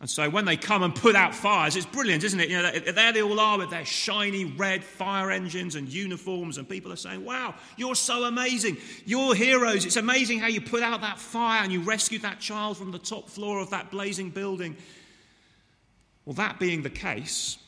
And 0.00 0.08
so 0.08 0.30
when 0.30 0.44
they 0.44 0.56
come 0.56 0.84
and 0.84 0.94
put 0.94 1.16
out 1.16 1.34
fires, 1.34 1.74
it's 1.74 1.84
brilliant, 1.84 2.22
isn't 2.22 2.38
it? 2.38 2.48
You 2.48 2.62
know, 2.62 2.70
there 2.70 3.12
they 3.12 3.20
all 3.20 3.40
are 3.40 3.58
with 3.58 3.70
their 3.70 3.84
shiny 3.84 4.44
red 4.44 4.84
fire 4.84 5.32
engines 5.32 5.74
and 5.74 5.88
uniforms, 5.88 6.56
and 6.56 6.68
people 6.68 6.92
are 6.92 6.96
saying, 6.96 7.24
Wow, 7.24 7.56
you're 7.76 7.96
so 7.96 8.24
amazing. 8.24 8.76
You're 9.06 9.34
heroes. 9.34 9.84
It's 9.84 9.96
amazing 9.96 10.38
how 10.38 10.46
you 10.46 10.60
put 10.60 10.82
out 10.82 11.00
that 11.00 11.18
fire 11.18 11.64
and 11.64 11.72
you 11.72 11.80
rescued 11.80 12.22
that 12.22 12.38
child 12.38 12.76
from 12.76 12.92
the 12.92 12.98
top 12.98 13.28
floor 13.28 13.58
of 13.58 13.70
that 13.70 13.90
blazing 13.90 14.30
building. 14.30 14.76
Well, 16.24 16.34
that 16.34 16.60
being 16.60 16.82
the 16.82 16.90
case, 16.90 17.58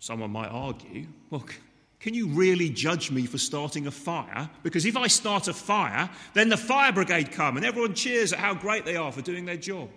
someone 0.00 0.32
might 0.32 0.48
argue, 0.48 1.06
Look, 1.30 1.54
can 2.00 2.14
you 2.14 2.28
really 2.28 2.68
judge 2.68 3.12
me 3.12 3.26
for 3.26 3.38
starting 3.38 3.86
a 3.86 3.92
fire? 3.92 4.50
Because 4.64 4.86
if 4.86 4.96
I 4.96 5.06
start 5.06 5.46
a 5.46 5.54
fire, 5.54 6.10
then 6.34 6.48
the 6.48 6.56
fire 6.56 6.90
brigade 6.90 7.30
come 7.30 7.56
and 7.56 7.64
everyone 7.64 7.94
cheers 7.94 8.32
at 8.32 8.40
how 8.40 8.54
great 8.54 8.84
they 8.84 8.96
are 8.96 9.12
for 9.12 9.22
doing 9.22 9.44
their 9.44 9.56
job. 9.56 9.88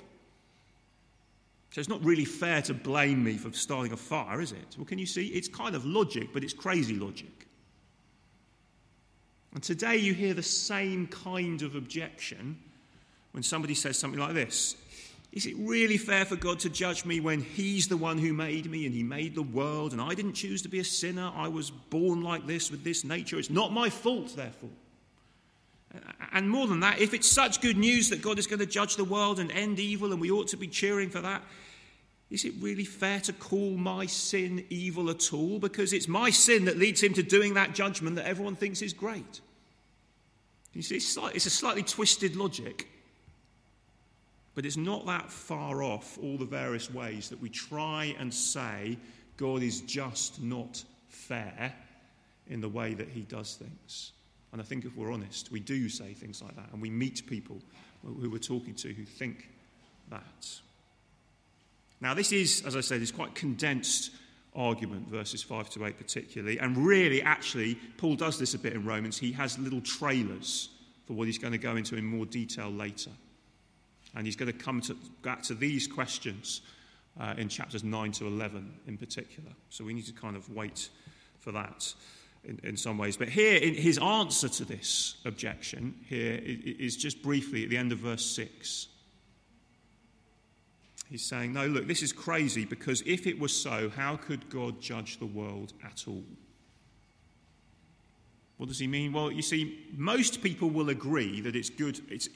So 1.72 1.80
it's 1.80 1.90
not 1.90 2.04
really 2.04 2.26
fair 2.26 2.62
to 2.64 2.74
blame 2.74 3.24
me 3.24 3.38
for 3.38 3.52
starting 3.54 3.94
a 3.94 3.98
fire, 3.98 4.42
is 4.42 4.52
it? 4.52 4.76
Well, 4.78 4.86
can 4.86 5.00
you 5.00 5.06
see? 5.06 5.28
It's 5.28 5.48
kind 5.48 5.76
of 5.76 5.86
logic, 5.86 6.30
but 6.34 6.44
it's 6.44 6.54
crazy 6.54 6.96
logic. 6.96 7.48
And 9.54 9.64
today 9.64 9.98
you 9.98 10.14
hear 10.14 10.34
the 10.34 10.44
same 10.44 11.08
kind 11.08 11.62
of 11.62 11.76
objection 11.76 12.58
when 13.32 13.44
somebody 13.44 13.74
says 13.74 13.98
something 13.98 14.20
like 14.20 14.34
this 14.34 14.76
is 15.32 15.46
it 15.46 15.56
really 15.58 15.98
fair 15.98 16.26
for 16.26 16.36
God 16.36 16.60
to 16.60 16.70
judge 16.70 17.06
me 17.06 17.22
when 17.22 17.42
He's 17.42 17.88
the 17.88 17.96
one 17.96 18.18
who 18.18 18.34
made 18.34 18.70
me 18.70 18.86
and 18.86 18.94
He 18.94 19.04
made 19.04 19.34
the 19.34 19.42
world 19.42 19.94
and 19.94 20.02
I 20.02 20.14
didn't 20.14 20.34
choose 20.34 20.62
to 20.64 20.70
be 20.70 20.80
a 20.80 20.84
sinner? 20.84 21.32
I 21.34 21.48
was 21.48 21.72
born 21.72 22.22
like 22.22 22.48
this 22.48 22.70
with 22.70 22.84
this 22.84 23.06
nature. 23.06 23.40
It's 23.40 23.50
not 23.50 23.72
my 23.72 23.90
fault, 23.90 24.36
therefore. 24.36 24.70
And 26.34 26.50
more 26.50 26.68
than 26.68 26.82
that, 26.82 27.00
if 27.00 27.14
it's 27.14 27.30
such 27.30 27.62
good 27.62 27.78
news 27.78 28.10
that 28.10 28.22
God 28.22 28.40
is 28.40 28.48
going 28.48 28.60
to 28.60 28.66
judge 28.66 28.98
the 28.98 29.06
world 29.06 29.40
and 29.40 29.52
end 29.52 29.80
evil 29.80 30.12
and 30.12 30.20
we 30.20 30.32
ought 30.32 30.50
to 30.50 30.58
be 30.58 30.68
cheering 30.68 31.10
for 31.10 31.22
that, 31.22 31.44
is 32.32 32.46
it 32.46 32.54
really 32.62 32.86
fair 32.86 33.20
to 33.20 33.34
call 33.34 33.72
my 33.72 34.06
sin 34.06 34.66
evil 34.70 35.10
at 35.10 35.34
all? 35.34 35.60
Because 35.60 35.92
it's 35.92 36.08
my 36.08 36.30
sin 36.30 36.66
that 36.66 36.78
leads 36.78 37.04
him 37.04 37.14
to 37.16 37.24
doing 37.24 37.56
that 37.56 37.76
judgment 37.76 38.16
that 38.16 38.26
everyone 38.26 38.56
thinks 38.56 38.82
is 38.82 38.94
great. 38.94 39.42
You 40.74 40.82
see, 40.82 40.96
it's, 40.96 41.18
a 41.18 41.50
slightly 41.50 41.84
twisted 41.84 42.38
logic. 42.38 42.88
But 44.56 44.66
it's 44.66 44.78
not 44.78 45.06
that 45.08 45.30
far 45.30 45.84
off 45.84 46.18
all 46.24 46.38
the 46.38 46.46
various 46.46 46.90
ways 46.90 47.28
that 47.30 47.42
we 47.42 47.50
try 47.50 48.16
and 48.18 48.34
say 48.34 48.98
God 49.36 49.62
is 49.62 49.82
just 49.82 50.42
not 50.42 50.82
fair 51.10 51.74
in 52.48 52.62
the 52.62 52.70
way 52.70 52.94
that 52.94 53.10
he 53.10 53.22
does 53.22 53.56
things. 53.56 54.14
And 54.54 54.62
I 54.62 54.64
think 54.64 54.86
if 54.86 54.96
we're 54.96 55.12
honest, 55.12 55.52
we 55.52 55.60
do 55.60 55.90
say 55.90 56.14
things 56.14 56.42
like 56.42 56.56
that, 56.56 56.70
and 56.72 56.82
we 56.82 56.90
meet 56.90 57.28
people 57.28 57.58
who 58.04 58.30
we're 58.30 58.38
talking 58.38 58.76
to 58.76 58.94
who 58.94 59.04
think 59.04 59.50
that. 60.10 60.62
Now, 62.02 62.16
this 62.16 62.32
is, 62.32 62.64
as 62.66 62.76
I 62.76 62.82
said, 62.82 63.02
is 63.02 63.12
quite 63.12 63.36
condensed 63.36 64.12
argument, 64.56 65.08
verses 65.08 65.44
5 65.44 65.70
to 65.72 65.86
8 65.86 65.98
particularly. 65.98 66.60
And 66.60 66.76
really, 66.76 67.22
actually, 67.22 67.76
Paul 67.98 68.16
does 68.16 68.38
this 68.40 68.54
a 68.54 68.60
bit 68.60 68.74
in 68.74 68.86
Romans. 68.86 69.18
He 69.18 69.32
has 69.34 69.58
little 69.60 69.82
trailers 69.82 70.70
for 71.06 71.14
what 71.14 71.28
he's 71.28 71.38
going 71.38 71.54
to 71.54 71.60
go 71.60 71.76
into 71.76 71.96
in 71.96 72.06
more 72.06 72.26
detail 72.26 72.70
later. 72.70 73.12
And 74.16 74.26
he's 74.26 74.36
going 74.36 74.52
to 74.52 74.58
come 74.58 74.82
to, 74.82 74.98
back 75.22 75.44
to 75.44 75.54
these 75.54 75.88
questions 75.88 76.62
uh, 77.20 77.36
in 77.38 77.48
chapters 77.48 77.84
9 77.84 78.12
to 78.14 78.28
11 78.28 78.74
in 78.88 78.98
particular. 78.98 79.52
So 79.70 79.86
we 79.86 79.94
need 79.94 80.06
to 80.08 80.14
kind 80.14 80.36
of 80.36 80.50
wait 80.50 80.90
for 81.40 81.52
that 81.54 81.94
in, 82.44 82.60
in 82.64 82.78
some 82.78 82.98
ways. 82.98 83.16
But 83.16 83.30
here, 83.30 83.58
in 83.58 83.76
his 83.76 83.98
answer 84.00 84.50
to 84.50 84.66
this 84.66 85.16
objection, 85.24 85.96
here 86.08 86.40
is 86.44 86.98
just 86.98 87.22
briefly 87.22 87.64
at 87.64 87.70
the 87.70 87.78
end 87.78 87.92
of 87.92 88.00
verse 88.00 88.26
6. 88.26 88.88
He's 91.12 91.22
saying, 91.22 91.52
No, 91.52 91.68
look, 91.68 91.88
this 91.88 92.02
is 92.02 92.14
crazy 92.14 92.64
because 92.64 93.04
if 93.06 93.28
it 93.28 93.38
was 93.38 93.54
so, 93.54 93.92
how 93.94 94.16
could 94.16 94.50
God 94.50 94.80
judge 94.82 95.20
the 95.20 95.26
world 95.26 95.74
at 95.84 96.06
all? 96.08 96.24
What 98.56 98.70
does 98.70 98.80
he 98.80 98.88
mean? 98.88 99.12
Well, 99.12 99.30
you 99.30 99.42
see, 99.42 99.90
most 99.98 100.42
people 100.42 100.70
will 100.70 100.90
agree 100.90 101.42
that 101.42 101.56
it's 101.56 101.70
good. 101.70 102.00
It's, 102.10 102.30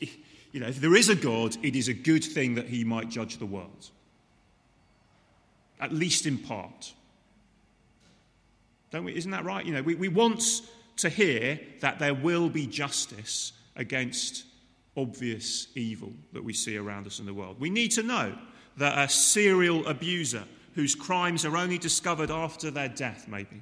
you 0.52 0.60
know, 0.60 0.68
if 0.68 0.82
there 0.82 0.96
is 0.96 1.08
a 1.08 1.16
God, 1.16 1.56
it 1.64 1.76
is 1.76 1.88
a 1.88 1.94
good 1.94 2.24
thing 2.24 2.56
that 2.56 2.68
he 2.68 2.84
might 2.84 3.10
judge 3.10 3.38
the 3.38 3.46
world, 3.46 3.92
at 5.80 5.94
least 5.94 6.26
in 6.26 6.38
part. 6.38 6.94
Don't 8.92 9.06
we? 9.06 9.16
Isn't 9.16 9.32
that 9.32 9.46
right? 9.46 9.66
You 9.66 9.74
know, 9.74 9.84
we, 9.84 9.96
we 9.96 10.10
want 10.10 10.64
to 10.98 11.08
hear 11.08 11.60
that 11.80 12.00
there 12.00 12.14
will 12.14 12.50
be 12.50 12.68
justice 12.68 13.54
against 13.78 14.44
obvious 14.98 15.68
evil 15.76 16.12
that 16.34 16.44
we 16.44 16.52
see 16.52 16.76
around 16.76 17.08
us 17.08 17.20
in 17.20 17.26
the 17.26 17.34
world. 17.34 17.58
We 17.58 17.70
need 17.70 17.92
to 17.92 18.04
know 18.04 18.36
that 18.78 18.98
a 18.98 19.10
serial 19.10 19.86
abuser 19.88 20.44
whose 20.74 20.96
crimes 20.96 21.46
are 21.46 21.56
only 21.56 21.78
discovered 21.78 22.30
after 22.30 22.70
their 22.70 22.90
death, 22.90 23.28
maybe, 23.28 23.62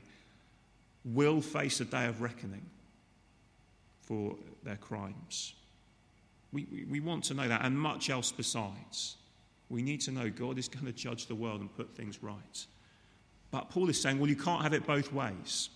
will 1.05 1.41
face 1.41 1.79
a 1.79 1.85
day 1.85 2.07
of 2.07 2.21
reckoning 2.21 2.65
for 4.01 4.35
their 4.63 4.77
crimes. 4.77 5.53
We, 6.51 6.65
we, 6.71 6.85
we 6.85 6.99
want 6.99 7.25
to 7.25 7.33
know 7.33 7.47
that, 7.47 7.63
and 7.63 7.77
much 7.77 8.09
else 8.09 8.31
besides. 8.31 9.17
We 9.69 9.81
need 9.81 10.01
to 10.01 10.11
know 10.11 10.29
God 10.29 10.57
is 10.57 10.67
going 10.67 10.85
to 10.85 10.91
judge 10.91 11.27
the 11.27 11.35
world 11.35 11.61
and 11.61 11.75
put 11.75 11.95
things 11.95 12.21
right. 12.21 12.65
But 13.51 13.69
Paul 13.69 13.89
is 13.89 14.01
saying, 14.01 14.19
well, 14.19 14.29
you 14.29 14.35
can't 14.35 14.63
have 14.63 14.73
it 14.73 14.85
both 14.87 15.13
ways. 15.13 15.69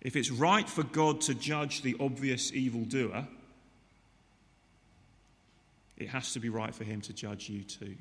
If 0.00 0.16
it's 0.16 0.30
right 0.30 0.68
for 0.68 0.82
God 0.82 1.20
to 1.22 1.34
judge 1.34 1.82
the 1.82 1.96
obvious 1.98 2.52
evildoer, 2.52 3.26
it 5.96 6.08
has 6.08 6.32
to 6.32 6.40
be 6.40 6.48
right 6.48 6.74
for 6.74 6.84
him 6.84 7.00
to 7.02 7.12
judge 7.12 7.48
you 7.48 7.62
too. 7.62 7.94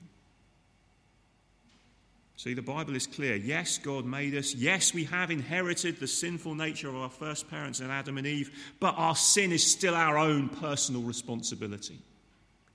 See, 2.35 2.55
the 2.55 2.61
Bible 2.61 2.95
is 2.95 3.05
clear. 3.05 3.35
Yes, 3.35 3.77
God 3.77 4.05
made 4.05 4.33
us. 4.35 4.55
Yes, 4.55 4.93
we 4.93 5.03
have 5.05 5.29
inherited 5.29 5.99
the 5.99 6.07
sinful 6.07 6.55
nature 6.55 6.89
of 6.89 6.95
our 6.95 7.09
first 7.09 7.49
parents 7.49 7.79
and 7.79 7.91
Adam 7.91 8.17
and 8.17 8.25
Eve, 8.25 8.73
but 8.79 8.95
our 8.97 9.15
sin 9.15 9.51
is 9.51 9.65
still 9.65 9.93
our 9.93 10.17
own 10.17 10.49
personal 10.49 11.03
responsibility. 11.03 11.99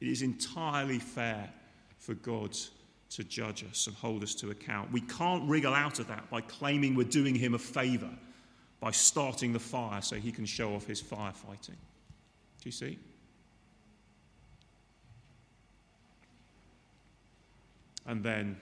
It 0.00 0.08
is 0.08 0.22
entirely 0.22 1.00
fair 1.00 1.50
for 1.98 2.14
God 2.14 2.56
to 3.10 3.24
judge 3.24 3.64
us 3.68 3.88
and 3.88 3.96
hold 3.96 4.22
us 4.22 4.34
to 4.36 4.50
account. 4.50 4.92
We 4.92 5.00
can't 5.00 5.48
wriggle 5.48 5.74
out 5.74 5.98
of 5.98 6.06
that 6.08 6.30
by 6.30 6.40
claiming 6.40 6.94
we're 6.94 7.04
doing 7.04 7.34
him 7.34 7.54
a 7.54 7.58
favour 7.58 8.10
by 8.80 8.92
starting 8.92 9.52
the 9.52 9.58
fire 9.58 10.00
so 10.02 10.16
he 10.16 10.30
can 10.30 10.46
show 10.46 10.74
off 10.74 10.86
his 10.86 11.02
firefighting. 11.02 11.76
Do 12.60 12.64
you 12.64 12.72
see? 12.72 12.98
And 18.08 18.24
then, 18.24 18.56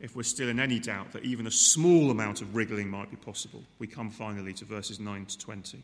if 0.00 0.16
we're 0.16 0.24
still 0.24 0.48
in 0.48 0.58
any 0.58 0.80
doubt 0.80 1.12
that 1.12 1.24
even 1.24 1.46
a 1.46 1.50
small 1.50 2.10
amount 2.10 2.42
of 2.42 2.56
wriggling 2.56 2.90
might 2.90 3.08
be 3.08 3.16
possible, 3.16 3.62
we 3.78 3.86
come 3.86 4.10
finally 4.10 4.52
to 4.54 4.64
verses 4.64 4.98
9 4.98 5.26
to 5.26 5.38
20. 5.38 5.82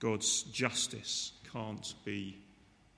God's 0.00 0.44
justice 0.44 1.32
can't 1.52 1.94
be 2.04 2.38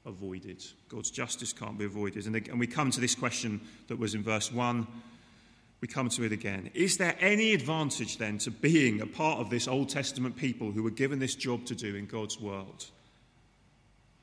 avoided. 0.07 0.65
God's 0.89 1.11
justice 1.11 1.53
can't 1.53 1.77
be 1.77 1.85
avoided. 1.85 2.27
And, 2.27 2.37
and 2.37 2.61
we 2.61 2.69
come 2.69 2.93
to 2.93 3.01
this 3.01 3.17
question 3.17 3.61
that 3.89 3.99
was 3.99 4.15
in 4.15 4.23
verse 4.23 4.53
1. 4.53 4.87
We 5.81 5.89
come 5.89 6.09
to 6.11 6.23
it 6.23 6.31
again. 6.31 6.71
Is 6.75 6.97
there 6.99 7.17
any 7.19 7.53
advantage 7.53 8.19
then 8.19 8.39
to 8.39 8.53
being 8.53 9.01
a 9.01 9.07
part 9.07 9.41
of 9.41 9.51
this 9.51 9.67
Old 9.67 9.89
Testament 9.89 10.37
people 10.37 10.71
who 10.71 10.85
were 10.85 10.91
given 10.91 11.19
this 11.19 11.35
job 11.35 11.65
to 11.67 11.75
do 11.75 11.97
in 11.97 12.07
God's 12.07 12.41
world? 12.41 12.87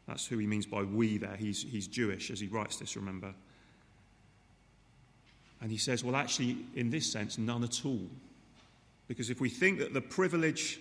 That's 0.07 0.25
who 0.25 0.37
he 0.37 0.47
means 0.47 0.65
by 0.65 0.83
we 0.83 1.17
there. 1.17 1.35
He's, 1.35 1.61
he's 1.61 1.87
Jewish 1.87 2.31
as 2.31 2.39
he 2.39 2.47
writes 2.47 2.77
this, 2.77 2.95
remember. 2.95 3.33
And 5.61 5.71
he 5.71 5.77
says, 5.77 6.03
well, 6.03 6.15
actually, 6.15 6.57
in 6.75 6.89
this 6.89 7.11
sense, 7.11 7.37
none 7.37 7.63
at 7.63 7.85
all. 7.85 8.07
Because 9.07 9.29
if 9.29 9.41
we 9.41 9.49
think 9.49 9.79
that 9.79 9.93
the 9.93 10.01
privilege 10.01 10.79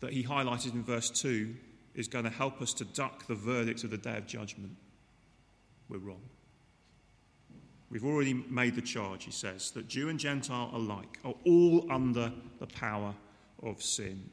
that 0.00 0.12
he 0.12 0.24
highlighted 0.24 0.74
in 0.74 0.82
verse 0.82 1.10
2 1.10 1.54
is 1.94 2.08
going 2.08 2.24
to 2.24 2.30
help 2.30 2.60
us 2.60 2.72
to 2.74 2.84
duck 2.84 3.26
the 3.26 3.34
verdict 3.34 3.84
of 3.84 3.90
the 3.90 3.98
day 3.98 4.16
of 4.16 4.26
judgment, 4.26 4.72
we're 5.88 5.98
wrong. 5.98 6.22
We've 7.90 8.04
already 8.04 8.34
made 8.34 8.74
the 8.74 8.82
charge, 8.82 9.24
he 9.24 9.30
says, 9.30 9.70
that 9.72 9.86
Jew 9.86 10.08
and 10.08 10.18
Gentile 10.18 10.70
alike 10.72 11.18
are 11.24 11.34
all 11.44 11.86
under 11.92 12.32
the 12.58 12.66
power 12.66 13.14
of 13.62 13.80
sin. 13.82 14.30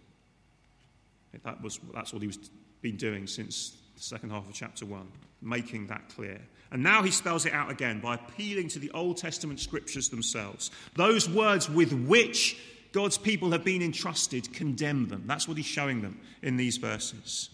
That 1.43 1.61
was, 1.61 1.79
that's 1.93 2.11
what 2.11 2.21
he 2.21 2.27
was 2.27 2.39
been 2.81 2.97
doing 2.97 3.27
since 3.27 3.77
the 4.01 4.07
second 4.07 4.31
half 4.31 4.47
of 4.47 4.53
chapter 4.53 4.83
1, 4.83 5.07
making 5.43 5.85
that 5.87 6.09
clear. 6.15 6.41
And 6.71 6.81
now 6.81 7.03
he 7.03 7.11
spells 7.11 7.45
it 7.45 7.53
out 7.53 7.69
again 7.69 7.99
by 7.99 8.15
appealing 8.15 8.67
to 8.69 8.79
the 8.79 8.89
Old 8.91 9.17
Testament 9.17 9.59
scriptures 9.59 10.09
themselves. 10.09 10.71
Those 10.95 11.29
words 11.29 11.69
with 11.69 11.93
which 11.93 12.57
God's 12.93 13.19
people 13.19 13.51
have 13.51 13.63
been 13.63 13.83
entrusted 13.83 14.51
condemn 14.53 15.07
them. 15.07 15.25
That's 15.27 15.47
what 15.47 15.57
he's 15.57 15.67
showing 15.67 16.01
them 16.01 16.19
in 16.41 16.57
these 16.57 16.77
verses. 16.77 17.51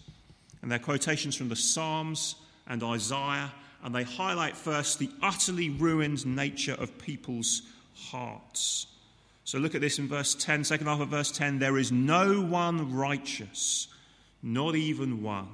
And 0.62 0.72
they're 0.72 0.78
quotations 0.78 1.36
from 1.36 1.50
the 1.50 1.56
Psalms 1.56 2.36
and 2.66 2.82
Isaiah, 2.82 3.52
and 3.84 3.94
they 3.94 4.04
highlight 4.04 4.56
first 4.56 4.98
the 4.98 5.10
utterly 5.20 5.68
ruined 5.68 6.24
nature 6.24 6.76
of 6.78 6.96
people's 6.98 7.60
hearts. 7.94 8.86
So 9.44 9.58
look 9.58 9.74
at 9.74 9.82
this 9.82 9.98
in 9.98 10.08
verse 10.08 10.34
10, 10.34 10.64
second 10.64 10.86
half 10.86 11.00
of 11.00 11.08
verse 11.08 11.30
10. 11.30 11.58
There 11.58 11.76
is 11.76 11.92
no 11.92 12.40
one 12.40 12.94
righteous, 12.94 13.88
not 14.42 14.76
even 14.76 15.22
one. 15.22 15.48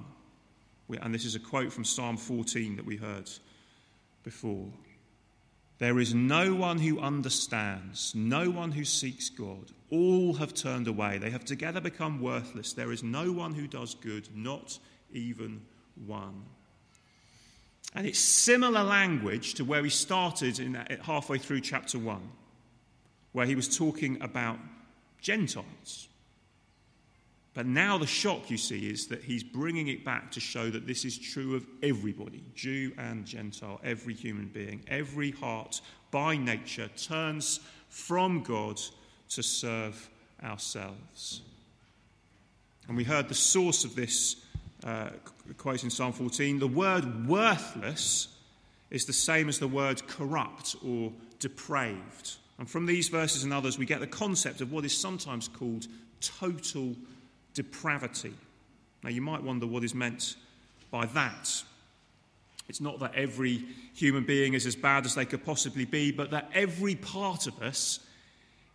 And 0.89 1.15
this 1.15 1.25
is 1.25 1.35
a 1.35 1.41
quote 1.41 1.73
from 1.73 1.85
Psalm 1.85 2.17
14 2.17 2.77
that 2.77 2.85
we 2.85 2.97
heard 2.97 3.31
before. 4.23 4.69
There 5.79 5.99
is 5.99 6.15
no 6.15 6.55
one 6.55 6.79
who 6.79 7.01
understands, 7.01 8.15
no 8.15 8.49
one 8.49 8.73
who 8.73 8.85
seeks 8.85 9.29
God. 9.29 9.73
All 9.91 10.35
have 10.35 10.55
turned 10.55 10.87
away. 10.87 11.19
They 11.19 11.31
have 11.31 11.45
together 11.45 11.81
become 11.81 12.21
worthless. 12.21 12.73
There 12.73 12.93
is 12.93 13.03
no 13.03 13.33
one 13.33 13.55
who 13.55 13.67
does 13.67 13.95
good, 13.95 14.29
not 14.35 14.79
even 15.13 15.63
one. 16.07 16.45
And 17.95 18.07
it's 18.07 18.19
similar 18.19 18.83
language 18.83 19.55
to 19.55 19.65
where 19.65 19.83
we 19.83 19.91
started 19.91 20.59
in 20.59 20.75
halfway 21.03 21.39
through 21.39 21.61
chapter 21.61 21.99
1, 21.99 22.21
where 23.33 23.47
he 23.47 23.55
was 23.55 23.77
talking 23.77 24.21
about 24.21 24.59
Gentiles. 25.21 26.09
But 27.55 27.67
now 27.67 27.99
the 27.99 28.07
shock, 28.07 28.51
you 28.51 28.57
see, 28.57 28.91
is 28.91 29.07
that 29.07 29.23
he's 29.23 29.45
bringing 29.45 29.87
it 29.87 30.05
back 30.05 30.33
to 30.33 30.41
show 30.41 30.71
that 30.71 30.89
this 30.89 31.05
is 31.05 31.17
true 31.17 31.55
of 31.55 31.65
everybody 31.83 32.43
Jew 32.55 32.93
and 32.99 33.25
Gentile, 33.25 33.81
every 33.85 34.15
human 34.15 34.49
being. 34.49 34.83
Every 34.89 35.31
heart, 35.31 35.81
by 36.11 36.37
nature, 36.37 36.89
turns 36.97 37.61
from 37.89 38.43
God 38.43 38.81
to 39.31 39.43
serve 39.43 40.11
ourselves. 40.43 41.43
And 42.89 42.97
we 42.97 43.05
heard 43.05 43.29
the 43.29 43.35
source 43.35 43.85
of 43.85 43.95
this 43.95 44.37
uh, 44.85 45.11
quote 45.57 45.85
in 45.85 45.91
Psalm 45.91 46.13
14 46.13 46.59
the 46.59 46.67
word 46.67 47.27
worthless 47.27 48.29
is 48.91 49.07
the 49.07 49.13
same 49.13 49.49
as 49.49 49.59
the 49.59 49.69
word 49.69 50.07
corrupt 50.07 50.77
or 50.85 51.13
depraved. 51.39 52.37
And 52.59 52.69
from 52.69 52.87
these 52.87 53.09
verses 53.09 53.45
and 53.45 53.53
others, 53.53 53.79
we 53.79 53.87
get 53.87 54.01
the 54.01 54.07
concept 54.07 54.61
of 54.61 54.73
what 54.73 54.85
is 54.85 54.97
sometimes 54.97 55.49
called 55.49 55.87
total 56.21 56.95
depravity. 57.55 58.35
Now, 59.03 59.11
you 59.11 59.23
might 59.23 59.43
wonder 59.43 59.67
what 59.67 59.85
is 59.85 59.95
meant 59.95 60.37
by 60.91 61.07
that. 61.07 61.63
It's 62.69 62.81
not 62.81 62.99
that 63.01 63.15
every 63.15 63.65
human 63.95 64.25
being 64.25 64.55
is 64.55 64.67
as 64.67 64.77
bad 64.77 65.05
as 65.05 65.15
they 65.15 65.27
could 65.27 65.45
possibly 65.45 65.85
be, 65.85 66.11
but 66.11 66.31
that 66.31 66.51
every 66.55 66.95
part 66.95 67.47
of 67.47 67.61
us 67.63 68.01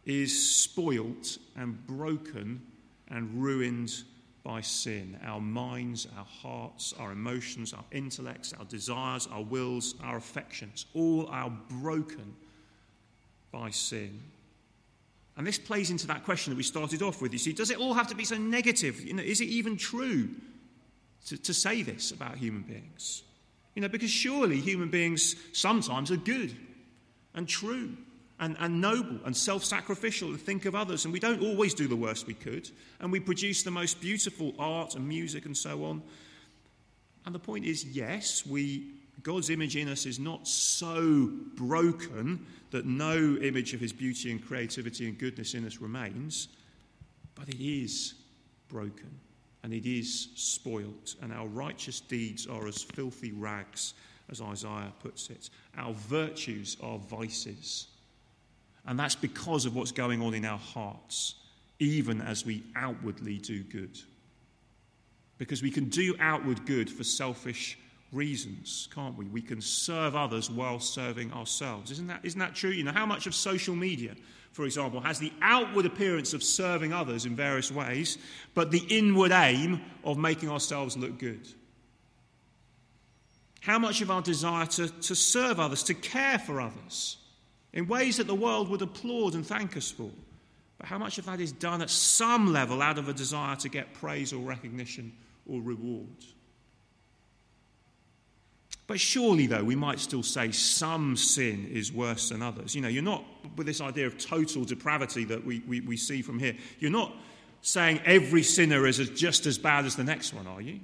is 0.06 0.62
spoilt 0.62 1.38
and 1.56 1.86
broken 1.88 2.62
and 3.10 3.42
ruined 3.42 4.04
by 4.44 4.62
sin. 4.62 5.20
Our 5.26 5.42
minds, 5.42 6.08
our 6.18 6.26
hearts, 6.26 6.94
our 7.00 7.12
emotions, 7.12 7.74
our 7.74 7.84
intellects, 7.92 8.54
our 8.58 8.66
desires, 8.66 9.28
our 9.32 9.42
wills, 9.44 9.96
our 10.04 10.18
affections, 10.18 10.86
all 10.94 11.28
are 11.28 11.52
broken 11.82 12.36
by 13.52 13.70
sin. 13.72 14.20
And 15.40 15.48
this 15.48 15.58
plays 15.58 15.90
into 15.90 16.06
that 16.08 16.26
question 16.26 16.52
that 16.52 16.58
we 16.58 16.64
started 16.64 17.02
off 17.02 17.22
with. 17.22 17.32
You 17.32 17.40
see, 17.40 17.54
does 17.54 17.72
it 17.72 17.78
all 17.78 17.94
have 17.94 18.08
to 18.08 18.16
be 18.16 18.26
so 18.26 18.38
negative? 18.38 19.00
You 19.00 19.14
know, 19.14 19.24
is 19.24 19.40
it 19.40 19.46
even 19.46 19.78
true 19.78 20.32
to, 21.28 21.38
to 21.38 21.54
say 21.54 21.82
this 21.82 22.12
about 22.12 22.36
human 22.36 22.64
beings? 22.64 23.24
You 23.74 23.82
know, 23.82 23.88
because 23.88 24.10
surely 24.10 24.58
human 24.58 24.90
beings 24.90 25.38
sometimes 25.54 26.12
are 26.12 26.18
good 26.18 26.54
and 27.34 27.48
true 27.48 27.96
and, 28.42 28.58
and 28.60 28.82
noble 28.82 29.18
and 29.24 29.36
self 29.36 29.64
sacrificial 29.64 30.28
and 30.28 30.42
think 30.42 30.66
of 30.66 30.76
others. 30.76 31.06
And 31.06 31.14
we 31.14 31.22
don't 31.22 31.42
always 31.42 31.74
do 31.74 31.88
the 31.88 31.96
worst 31.96 32.28
we 32.28 32.34
could. 32.34 32.70
And 33.00 33.10
we 33.10 33.22
produce 33.22 33.64
the 33.64 33.72
most 33.72 34.02
beautiful 34.02 34.54
art 34.60 34.96
and 34.96 35.08
music 35.08 35.46
and 35.46 35.56
so 35.56 35.86
on. 35.86 36.04
And 37.26 37.34
the 37.34 37.40
point 37.40 37.64
is 37.64 37.86
yes, 37.86 38.46
we, 38.46 38.92
God's 39.24 39.50
image 39.50 39.76
in 39.76 39.90
us 39.90 40.06
is 40.06 40.20
not 40.20 40.48
so 40.48 41.30
broken 41.56 42.46
that 42.72 42.86
no 42.86 43.38
image 43.42 43.74
of 43.74 43.80
his 43.80 43.92
beauty 43.92 44.32
and 44.32 44.46
creativity 44.46 45.08
and 45.08 45.18
goodness 45.18 45.54
in 45.54 45.66
us 45.66 45.78
remains, 45.78 46.48
but 47.36 47.50
it 47.50 47.62
is 47.62 48.14
broken 48.70 49.20
and 49.64 49.74
it 49.74 49.86
is 49.86 50.30
spoilt, 50.36 51.16
and 51.22 51.34
our 51.34 51.48
righteous 51.48 52.00
deeds 52.00 52.48
are 52.48 52.68
as 52.68 52.82
filthy 52.82 53.34
rags, 53.34 53.94
as 54.30 54.42
Isaiah 54.42 54.94
puts 55.02 55.30
it. 55.30 55.50
Our 55.78 55.94
virtues 55.94 56.78
are 56.82 56.98
vices. 56.98 57.88
And 58.86 58.98
that's 58.98 59.16
because 59.16 59.66
of 59.66 59.76
what's 59.76 59.92
going 59.92 60.22
on 60.22 60.34
in 60.34 60.46
our 60.46 60.58
hearts, 60.58 61.36
even 61.80 62.22
as 62.22 62.46
we 62.46 62.64
outwardly 62.76 63.38
do 63.38 63.64
good. 63.64 64.00
Because 65.38 65.62
we 65.62 65.72
can 65.72 65.90
do 65.90 66.16
outward 66.20 66.66
good 66.66 66.90
for 66.90 67.04
selfish 67.04 67.78
reasons, 68.12 68.88
can't 68.94 69.18
we? 69.18 69.26
We 69.26 69.42
can 69.42 69.62
serve 69.62 70.16
others 70.16 70.50
while 70.50 70.80
serving 70.80 71.32
ourselves. 71.34 71.92
Isn't 71.92 72.08
that, 72.08 72.22
isn't 72.24 72.40
that 72.40 72.56
true? 72.56 72.72
You 72.72 72.84
know, 72.84 72.92
how 72.92 73.06
much 73.06 73.28
of 73.28 73.36
social 73.36 73.76
media, 73.76 74.16
for 74.52 74.66
example, 74.66 75.00
has 75.02 75.20
the 75.20 75.32
outward 75.42 75.86
appearance 75.86 76.34
of 76.34 76.44
serving 76.44 76.94
others 76.94 77.26
in 77.26 77.36
various 77.36 77.72
ways, 77.72 78.18
but 78.54 78.72
the 78.72 78.84
inward 78.90 79.32
aim 79.32 79.82
of 80.04 80.18
making 80.18 80.50
ourselves 80.50 80.98
look 80.98 81.20
good? 81.20 81.48
How 83.62 83.78
much 83.78 84.02
of 84.02 84.10
our 84.10 84.22
desire 84.22 84.66
to, 84.66 84.88
to 84.88 85.16
serve 85.16 85.60
others, 85.60 85.84
to 85.84 85.94
care 85.94 86.40
for 86.40 86.62
others, 86.62 87.18
in 87.74 87.88
ways 87.88 88.18
that 88.18 88.26
the 88.28 88.36
world 88.36 88.70
would 88.70 88.82
applaud 88.82 89.36
and 89.36 89.46
thank 89.46 89.78
us 89.78 89.92
for, 89.92 90.10
but 90.80 90.88
how 90.88 90.98
much 90.98 91.18
of 91.18 91.26
that 91.26 91.42
is 91.42 91.52
done 91.52 91.82
at 91.82 91.90
some 91.90 92.54
level 92.54 92.82
out 92.82 92.98
of 92.98 93.10
a 93.10 93.14
desire 93.14 93.56
to 93.58 93.70
get 93.70 93.94
praise 93.94 94.34
or 94.34 94.38
recognition 94.38 95.12
or 95.46 95.62
reward? 95.62 96.08
But 98.90 99.00
surely, 99.00 99.46
though, 99.46 99.64
we 99.64 99.76
might 99.76 100.00
still 100.00 100.24
say 100.24 100.50
some 100.50 101.16
sin 101.16 101.70
is 101.72 101.94
worse 101.94 102.30
than 102.30 102.42
others. 102.42 102.74
You 102.74 102.82
know, 102.82 102.88
you're 102.88 103.04
not, 103.04 103.24
with 103.56 103.68
this 103.68 103.82
idea 103.82 104.08
of 104.08 104.18
total 104.18 104.66
depravity 104.66 105.26
that 105.26 105.46
we, 105.46 105.60
we, 105.68 105.82
we 105.82 105.96
see 105.96 106.24
from 106.24 106.40
here, 106.40 106.56
you're 106.80 106.90
not 106.90 107.14
saying 107.62 108.02
every 108.04 108.42
sinner 108.42 108.88
is 108.88 108.98
just 109.12 109.46
as 109.46 109.60
bad 109.60 109.86
as 109.86 109.96
the 109.96 110.04
next 110.04 110.34
one, 110.34 110.48
are 110.48 110.60
you? 110.60 110.80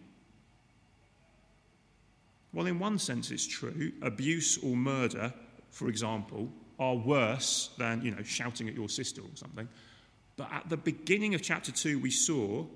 Well, 2.53 2.67
in 2.67 2.77
one 2.77 2.99
sense, 2.99 3.31
it's 3.31 3.47
true. 3.47 3.91
Abuse 4.03 4.59
or 4.63 4.75
murder, 4.75 5.33
for 5.71 5.89
example, 5.89 6.49
are 6.77 6.95
worse 6.95 7.71
than, 7.79 8.03
you 8.03 8.11
know, 8.11 8.21
shouting 8.21 8.69
at 8.69 8.75
your 8.75 8.87
sister 8.87 9.21
or 9.21 9.33
something. 9.33 9.67
But 10.37 10.53
at 10.53 10.69
the 10.69 10.77
beginning 10.77 11.33
of 11.33 11.41
chapter 11.41 11.71
2, 11.71 11.97
we 11.97 12.11
saw 12.11 12.67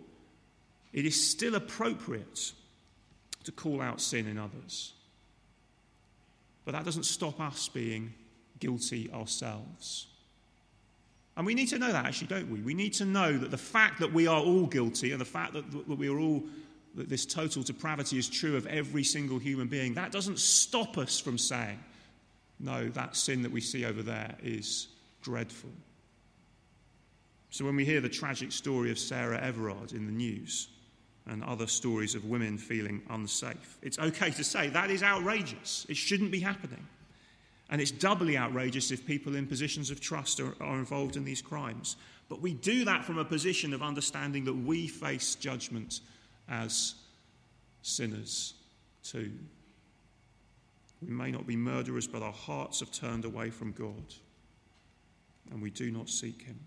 it 0.92 1.06
is 1.06 1.30
still 1.30 1.54
appropriate 1.54 2.52
to 3.44 3.52
call 3.52 3.80
out 3.80 4.02
sin 4.02 4.26
in 4.26 4.40
others. 4.40 4.94
But 6.66 6.74
that 6.74 6.86
doesn't 6.86 7.04
stop 7.04 7.40
us 7.40 7.70
being 7.70 8.14
guilty 8.60 9.10
ourselves. 9.12 10.08
And 11.38 11.46
we 11.46 11.54
need 11.54 11.68
to 11.68 11.80
know 11.80 11.92
that, 11.92 12.06
actually, 12.06 12.28
don't 12.28 12.52
we? 12.52 12.60
We 12.62 12.74
need 12.74 12.94
to 12.96 13.06
know 13.06 13.38
that 13.38 13.50
the 13.50 13.58
fact 13.58 14.00
that 14.02 14.12
we 14.12 14.28
are 14.28 14.42
all 14.42 14.66
guilty 14.66 15.14
and 15.14 15.22
the 15.22 15.26
fact 15.26 15.54
that, 15.54 15.88
we 15.88 16.10
are 16.10 16.20
all, 16.20 16.44
that 16.96 17.08
this 17.08 17.26
total 17.26 17.64
depravity 17.64 18.18
is 18.18 18.28
true 18.28 18.58
of 18.58 18.68
every 18.68 19.04
single 19.04 19.40
human 19.40 19.68
being, 19.68 19.94
that 19.94 20.12
doesn't 20.12 20.38
stop 20.38 20.98
us 20.98 21.20
from 21.20 21.38
saying, 21.38 21.80
no, 22.60 22.90
that 22.90 23.16
sin 23.16 23.42
that 23.44 23.52
we 23.52 23.62
see 23.62 23.86
over 23.86 24.04
there 24.04 24.36
is 24.44 24.90
dreadful. 25.22 25.70
So 27.52 27.64
when 27.64 27.76
we 27.76 27.86
hear 27.86 28.02
the 28.02 28.10
tragic 28.10 28.52
story 28.52 28.92
of 28.92 29.00
Sarah 29.00 29.40
Everard 29.42 29.94
in 29.94 30.06
the 30.06 30.12
news 30.12 30.68
and 31.30 31.44
other 31.44 31.68
stories 31.68 32.16
of 32.16 32.26
women 32.26 32.58
feeling 32.58 33.02
unsafe, 33.10 33.78
it's 33.82 34.00
okay 34.00 34.32
to 34.32 34.44
say 34.44 34.68
that 34.70 34.90
is 34.90 35.04
outrageous. 35.04 35.86
It 35.88 35.96
shouldn't 35.96 36.32
be 36.32 36.40
happening. 36.40 36.86
And 37.70 37.80
it's 37.80 37.92
doubly 37.92 38.36
outrageous 38.36 38.90
if 38.90 39.06
people 39.06 39.36
in 39.36 39.46
positions 39.46 39.92
of 39.92 40.02
trust 40.02 40.40
are, 40.40 40.56
are, 40.60 40.80
involved 40.80 41.16
in 41.16 41.24
these 41.24 41.42
crimes. 41.42 41.98
But 42.28 42.42
we 42.42 42.54
do 42.54 42.84
that 42.86 43.06
from 43.06 43.20
a 43.20 43.26
position 43.26 43.74
of 43.74 43.84
understanding 43.84 44.44
that 44.46 44.54
we 44.54 44.88
face 44.88 45.36
judgment 45.36 46.02
as 46.50 46.96
sinners 47.84 48.56
too. 49.04 49.32
We 51.02 51.14
may 51.14 51.32
not 51.32 51.48
be 51.48 51.56
murderers, 51.56 52.08
but 52.08 52.24
our 52.24 52.34
hearts 52.34 52.80
have 52.80 52.92
turned 52.92 53.24
away 53.24 53.52
from 53.52 53.72
God, 53.72 54.14
and 55.52 55.62
we 55.62 55.70
do 55.70 55.92
not 55.92 56.10
seek 56.10 56.42
Him. 56.42 56.60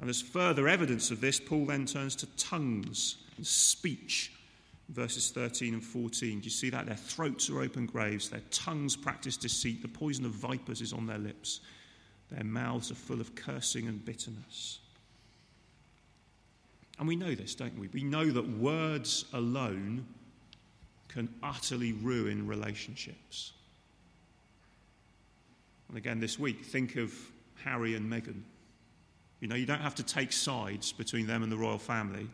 And 0.00 0.10
as 0.10 0.20
further 0.20 0.68
evidence 0.68 1.10
of 1.10 1.20
this, 1.20 1.38
Paul 1.38 1.66
then 1.66 1.86
turns 1.86 2.16
to 2.16 2.26
tongues 2.36 3.16
and 3.36 3.46
speech 3.46 4.32
verses 4.90 5.30
13 5.30 5.74
and 5.74 5.82
14. 5.82 6.40
Do 6.40 6.44
you 6.44 6.50
see 6.50 6.70
that? 6.70 6.86
Their 6.86 6.96
throats 6.96 7.48
are 7.50 7.60
open 7.60 7.86
graves, 7.86 8.28
their 8.28 8.42
tongues 8.50 8.96
practice 8.96 9.36
deceit, 9.36 9.82
the 9.82 9.88
poison 9.88 10.24
of 10.24 10.32
vipers 10.32 10.80
is 10.80 10.92
on 10.92 11.06
their 11.06 11.18
lips, 11.18 11.60
their 12.30 12.44
mouths 12.44 12.90
are 12.90 12.96
full 12.96 13.20
of 13.20 13.34
cursing 13.34 13.88
and 13.88 14.04
bitterness. 14.04 14.80
And 16.98 17.08
we 17.08 17.16
know 17.16 17.34
this, 17.34 17.54
don't 17.54 17.78
we? 17.78 17.88
We 17.88 18.04
know 18.04 18.30
that 18.30 18.48
words 18.58 19.24
alone 19.32 20.06
can 21.08 21.28
utterly 21.42 21.92
ruin 21.92 22.46
relationships. 22.46 23.52
And 25.88 25.96
again, 25.96 26.20
this 26.20 26.38
week, 26.38 26.64
think 26.64 26.96
of 26.96 27.12
Harry 27.56 27.94
and 27.94 28.10
Meghan. 28.10 28.42
You 29.44 29.50
know, 29.50 29.56
you 29.56 29.66
don't 29.66 29.82
have 29.82 29.94
to 29.96 30.02
take 30.02 30.32
sides 30.32 30.90
between 30.90 31.26
them 31.26 31.42
and 31.42 31.52
the 31.52 31.56
royal 31.58 31.76
family 31.76 32.30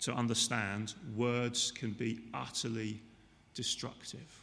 to 0.00 0.14
understand 0.14 0.94
words 1.14 1.70
can 1.70 1.90
be 1.90 2.20
utterly 2.32 3.02
destructive. 3.52 4.40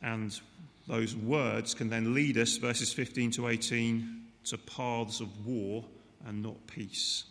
And 0.00 0.38
those 0.86 1.16
words 1.16 1.74
can 1.74 1.90
then 1.90 2.14
lead 2.14 2.38
us, 2.38 2.56
verses 2.56 2.92
15 2.92 3.32
to 3.32 3.48
18, 3.48 4.26
to 4.44 4.56
paths 4.56 5.18
of 5.18 5.44
war 5.44 5.84
and 6.28 6.44
not 6.44 6.54
peace. 6.68 7.24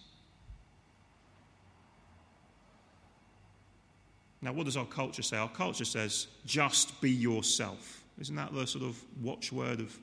Now, 4.42 4.52
what 4.52 4.66
does 4.66 4.76
our 4.76 4.86
culture 4.86 5.24
say? 5.24 5.38
Our 5.38 5.48
culture 5.48 5.86
says, 5.86 6.28
just 6.46 7.00
be 7.00 7.10
yourself. 7.10 7.99
Isn't 8.20 8.36
that 8.36 8.54
the 8.54 8.68
sort 8.68 8.84
of 8.84 9.02
watchword 9.22 9.80
of 9.80 9.98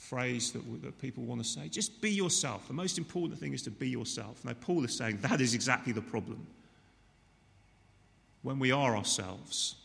phrase 0.00 0.50
that, 0.52 0.82
that 0.82 0.98
people 0.98 1.24
want 1.24 1.42
to 1.42 1.48
say. 1.48 1.68
Just 1.68 2.00
be 2.00 2.10
yourself. 2.10 2.66
The 2.66 2.74
most 2.74 2.98
important 2.98 3.38
thing 3.38 3.52
is 3.52 3.62
to 3.62 3.70
be 3.70 3.88
yourself. 3.88 4.44
Now, 4.44 4.54
Paul 4.54 4.84
is 4.84 4.96
saying 4.96 5.18
that 5.22 5.40
is 5.40 5.54
exactly 5.54 5.92
the 5.92 6.00
problem. 6.00 6.46
When 8.42 8.58
we 8.58 8.72
are 8.72 8.96
ourselves, 8.96 9.76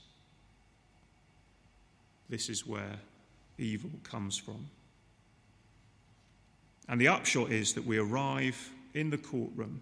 this 2.29 2.49
is 2.49 2.65
where 2.65 2.95
evil 3.57 3.91
comes 4.03 4.37
from. 4.37 4.67
And 6.87 6.99
the 6.99 7.09
upshot 7.09 7.51
is 7.51 7.73
that 7.73 7.85
we 7.85 7.97
arrive 7.97 8.69
in 8.93 9.09
the 9.09 9.17
courtroom 9.17 9.81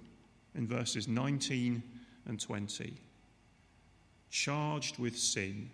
in 0.55 0.67
verses 0.67 1.07
19 1.07 1.83
and 2.25 2.39
20, 2.39 2.93
charged 4.31 4.97
with 4.97 5.17
sin, 5.17 5.69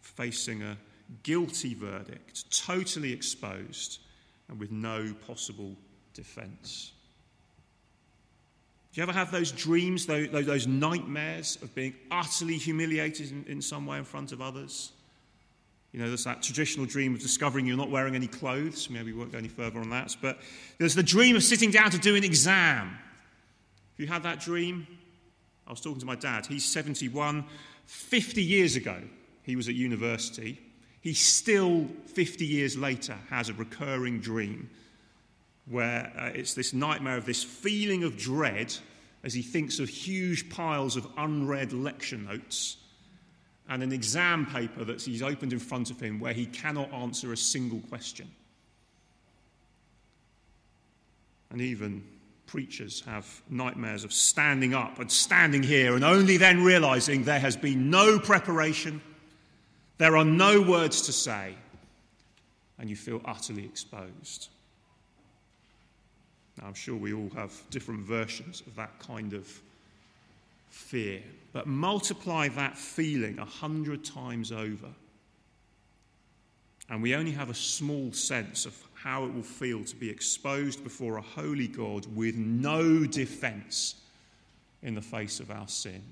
facing 0.00 0.62
a 0.62 0.76
guilty 1.22 1.74
verdict, 1.74 2.50
totally 2.66 3.12
exposed, 3.12 4.00
and 4.48 4.58
with 4.58 4.70
no 4.70 5.14
possible 5.26 5.74
defense. 6.12 6.92
Do 8.92 9.00
you 9.00 9.02
ever 9.02 9.12
have 9.12 9.32
those 9.32 9.50
dreams, 9.50 10.06
those, 10.06 10.66
nightmares 10.68 11.58
of 11.62 11.74
being 11.74 11.94
utterly 12.10 12.56
humiliated 12.56 13.48
in, 13.48 13.60
some 13.60 13.86
way 13.86 13.98
in 13.98 14.04
front 14.04 14.30
of 14.30 14.40
others? 14.40 14.92
You 15.92 16.00
know, 16.00 16.06
there's 16.06 16.24
that 16.24 16.42
traditional 16.42 16.86
dream 16.86 17.14
of 17.14 17.20
discovering 17.20 17.66
you're 17.66 17.76
not 17.76 17.90
wearing 17.90 18.14
any 18.14 18.28
clothes. 18.28 18.88
Maybe 18.88 19.12
we 19.12 19.18
won't 19.18 19.32
go 19.32 19.38
any 19.38 19.48
further 19.48 19.80
on 19.80 19.90
that. 19.90 20.16
But 20.22 20.38
there's 20.78 20.94
the 20.94 21.02
dream 21.02 21.34
of 21.34 21.42
sitting 21.42 21.72
down 21.72 21.90
to 21.90 21.98
do 21.98 22.14
an 22.14 22.22
exam. 22.22 22.88
Have 22.88 22.98
you 23.98 24.06
had 24.06 24.22
that 24.22 24.40
dream? 24.40 24.86
I 25.66 25.70
was 25.70 25.80
talking 25.80 26.00
to 26.00 26.06
my 26.06 26.16
dad. 26.16 26.46
He's 26.46 26.64
71. 26.64 27.44
50 27.86 28.42
years 28.42 28.76
ago, 28.76 29.02
he 29.42 29.56
was 29.56 29.68
at 29.68 29.74
university 29.74 30.60
he 31.04 31.12
still, 31.12 31.86
50 32.06 32.46
years 32.46 32.78
later, 32.78 33.14
has 33.28 33.50
a 33.50 33.52
recurring 33.52 34.20
dream 34.20 34.70
where 35.66 36.10
uh, 36.18 36.30
it's 36.34 36.54
this 36.54 36.72
nightmare 36.72 37.18
of 37.18 37.26
this 37.26 37.44
feeling 37.44 38.04
of 38.04 38.16
dread 38.16 38.74
as 39.22 39.34
he 39.34 39.42
thinks 39.42 39.78
of 39.78 39.90
huge 39.90 40.48
piles 40.48 40.96
of 40.96 41.06
unread 41.18 41.74
lecture 41.74 42.16
notes 42.16 42.78
and 43.68 43.82
an 43.82 43.92
exam 43.92 44.46
paper 44.46 44.82
that 44.82 45.02
he's 45.02 45.22
opened 45.22 45.52
in 45.52 45.58
front 45.58 45.90
of 45.90 46.00
him 46.00 46.20
where 46.20 46.32
he 46.32 46.46
cannot 46.46 46.90
answer 46.94 47.34
a 47.34 47.36
single 47.36 47.80
question. 47.90 48.30
And 51.50 51.60
even 51.60 52.02
preachers 52.46 53.02
have 53.02 53.42
nightmares 53.50 54.04
of 54.04 54.12
standing 54.12 54.72
up 54.72 54.98
and 55.00 55.12
standing 55.12 55.62
here 55.62 55.96
and 55.96 56.02
only 56.02 56.38
then 56.38 56.64
realizing 56.64 57.24
there 57.24 57.38
has 57.38 57.56
been 57.56 57.90
no 57.90 58.18
preparation 58.18 59.02
there 59.98 60.16
are 60.16 60.24
no 60.24 60.60
words 60.60 61.02
to 61.02 61.12
say, 61.12 61.54
and 62.78 62.90
you 62.90 62.96
feel 62.96 63.20
utterly 63.24 63.64
exposed. 63.64 64.48
Now, 66.58 66.66
I'm 66.66 66.74
sure 66.74 66.96
we 66.96 67.12
all 67.12 67.30
have 67.34 67.52
different 67.70 68.00
versions 68.00 68.62
of 68.66 68.76
that 68.76 68.98
kind 68.98 69.32
of 69.32 69.48
fear, 70.70 71.20
but 71.52 71.66
multiply 71.66 72.48
that 72.48 72.76
feeling 72.76 73.38
a 73.38 73.44
hundred 73.44 74.04
times 74.04 74.52
over, 74.52 74.88
and 76.90 77.02
we 77.02 77.14
only 77.14 77.32
have 77.32 77.48
a 77.48 77.54
small 77.54 78.12
sense 78.12 78.66
of 78.66 78.76
how 78.94 79.24
it 79.24 79.34
will 79.34 79.42
feel 79.42 79.84
to 79.84 79.96
be 79.96 80.10
exposed 80.10 80.82
before 80.82 81.16
a 81.16 81.22
holy 81.22 81.68
God 81.68 82.06
with 82.14 82.36
no 82.36 83.04
defense 83.04 83.96
in 84.82 84.94
the 84.94 85.02
face 85.02 85.40
of 85.40 85.50
our 85.50 85.68
sin. 85.68 86.02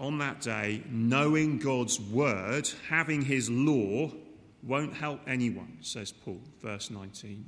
On 0.00 0.18
that 0.18 0.40
day, 0.40 0.82
knowing 0.90 1.58
God's 1.58 2.00
word, 2.00 2.68
having 2.88 3.22
his 3.22 3.50
law, 3.50 4.10
won't 4.62 4.94
help 4.94 5.20
anyone, 5.28 5.76
says 5.82 6.10
Paul, 6.10 6.40
verse 6.62 6.90
19. 6.90 7.44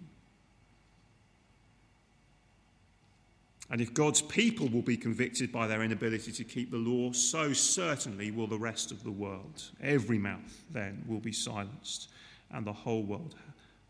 And 3.71 3.81
if 3.81 3.95
God's 3.95 4.21
people 4.21 4.69
will 4.69 4.83
be 4.83 4.99
convicted 4.99 5.51
by 5.51 5.67
their 5.67 5.83
inability 5.83 6.31
to 6.33 6.45
keep 6.45 6.71
the 6.71 6.77
law, 6.77 7.13
so 7.13 7.55
certainly 7.55 8.31
will 8.31 8.47
the 8.47 8.59
rest 8.59 8.93
of 8.93 9.03
the 9.03 9.11
world. 9.11 9.63
Every 9.83 10.19
mouth 10.19 10.63
then 10.71 11.03
will 11.09 11.21
be 11.21 11.33
silenced, 11.33 12.11
and 12.51 12.67
the 12.67 12.73
whole 12.73 13.03
world 13.03 13.35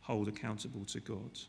hold 0.03 0.29
accountable 0.29 0.85
to 0.85 1.01
God 1.01 1.41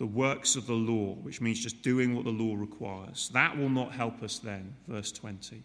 the 0.00 0.06
works 0.06 0.56
of 0.56 0.66
the 0.66 0.72
law, 0.72 1.12
which 1.16 1.42
means 1.42 1.60
just 1.60 1.82
doing 1.82 2.14
what 2.16 2.24
the 2.24 2.30
law 2.30 2.56
requires. 2.56 3.28
That 3.34 3.58
will 3.58 3.68
not 3.68 3.92
help 3.92 4.22
us 4.22 4.38
then, 4.38 4.74
verse 4.88 5.12
20. 5.12 5.62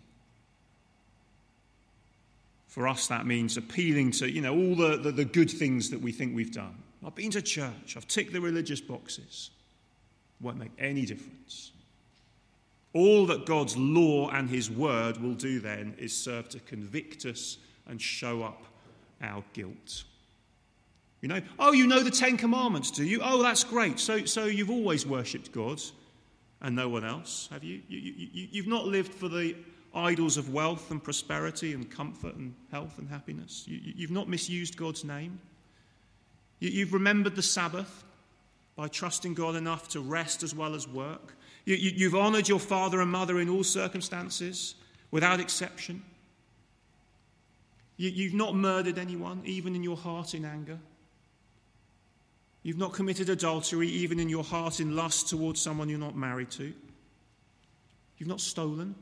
For 2.68 2.86
us, 2.86 3.08
that 3.08 3.26
means 3.26 3.56
appealing 3.56 4.12
to, 4.12 4.30
you 4.30 4.42
know, 4.42 4.54
all 4.54 4.76
the, 4.76 4.98
the, 4.98 5.14
the 5.14 5.24
good 5.24 5.50
things 5.50 5.90
that 5.90 6.02
we 6.02 6.12
think 6.12 6.36
we've 6.36 6.52
done. 6.52 6.76
I've 7.06 7.16
been 7.16 7.32
to 7.32 7.42
church, 7.42 7.96
I've 7.96 8.10
ticked 8.10 8.34
the 8.34 8.42
religious 8.42 8.82
boxes. 8.82 9.52
Won't 10.42 10.58
make 10.58 10.74
any 10.78 11.06
difference. 11.06 11.72
All 12.92 13.26
that 13.28 13.46
God's 13.46 13.78
law 13.78 14.32
and 14.32 14.50
his 14.50 14.70
word 14.70 15.16
will 15.22 15.36
do 15.36 15.62
then 15.62 15.96
is 15.98 16.12
serve 16.12 16.50
to 16.50 16.60
convict 16.60 17.26
us 17.26 17.56
and 17.88 18.02
show 18.02 18.44
up 18.44 18.66
our 19.22 19.46
guilt. 19.54 20.04
You 21.26 21.30
know, 21.30 21.42
oh, 21.58 21.72
you 21.72 21.88
know 21.88 22.04
the 22.04 22.12
Ten 22.12 22.38
Commandments, 22.38 22.92
do 22.92 23.04
you? 23.04 23.20
Oh, 23.24 23.42
that's 23.42 23.64
great. 23.64 24.00
So, 24.00 24.26
so 24.26 24.46
you've 24.46 24.70
always 24.70 25.08
worshipped 25.08 25.52
God 25.52 25.82
and 26.62 26.76
no 26.76 26.88
one 26.88 27.04
else, 27.04 27.50
have 27.52 27.64
you? 27.64 27.82
you, 27.88 27.98
you 27.98 28.48
you've 28.52 28.68
not 28.68 28.86
lived 28.86 29.12
for 29.12 29.28
the 29.28 29.56
idols 29.96 30.38
of 30.38 30.54
wealth 30.54 30.92
and 30.92 31.04
prosperity 31.04 31.74
and 31.74 31.90
comfort 31.90 32.36
and 32.36 32.54
health 32.72 33.00
and 33.00 33.10
happiness. 33.10 33.64
You, 33.66 34.06
have 34.06 34.12
not 34.12 34.30
misused 34.30 34.78
God's 34.78 35.04
name. 35.04 35.40
You, 36.60 36.70
you've 36.70 36.94
remembered 36.94 37.36
the 37.36 37.42
Sabbath 37.42 38.04
by 38.76 38.88
trusting 38.88 39.34
God 39.34 39.56
enough 39.56 39.88
to 39.90 40.02
rest 40.02 40.44
as 40.44 40.54
well 40.54 40.76
as 40.76 40.88
work. 40.88 41.36
You, 41.66 41.74
you, 41.74 41.90
you've 41.96 42.16
honoured 42.16 42.48
your 42.48 42.60
father 42.60 43.02
and 43.02 43.10
mother 43.10 43.40
in 43.40 43.50
all 43.50 43.64
circumstances, 43.64 44.76
without 45.10 45.40
exception. 45.40 46.04
You, 47.98 48.12
you've 48.12 48.36
not 48.36 48.54
murdered 48.54 49.00
anyone, 49.00 49.42
even 49.44 49.74
in 49.74 49.82
your 49.82 49.98
heart 49.98 50.36
in 50.36 50.46
anger. 50.46 50.78
You've 52.66 52.80
not 52.80 52.94
committed 52.94 53.30
adultery, 53.30 53.88
even 53.90 54.20
in 54.20 54.28
your 54.28 54.44
heart 54.44 54.80
in 54.80 54.96
lust 54.96 55.30
towards 55.30 55.62
someone 55.62 55.88
you're 55.88 56.00
not 56.00 56.18
married 56.18 56.50
to. 56.52 56.74
You've 58.18 58.28
not 58.28 58.42
stolen. 58.42 58.96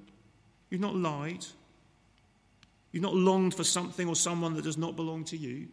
You've 0.69 0.82
not 0.82 0.97
lied. 0.97 1.45
You've 2.91 3.04
not 3.04 3.15
longed 3.15 3.56
for 3.56 3.63
something 3.63 4.10
or 4.10 4.17
someone 4.17 4.56
that 4.56 4.65
does 4.65 4.78
not 4.78 4.97
belong 4.97 5.23
to 5.23 5.38
you. 5.38 5.69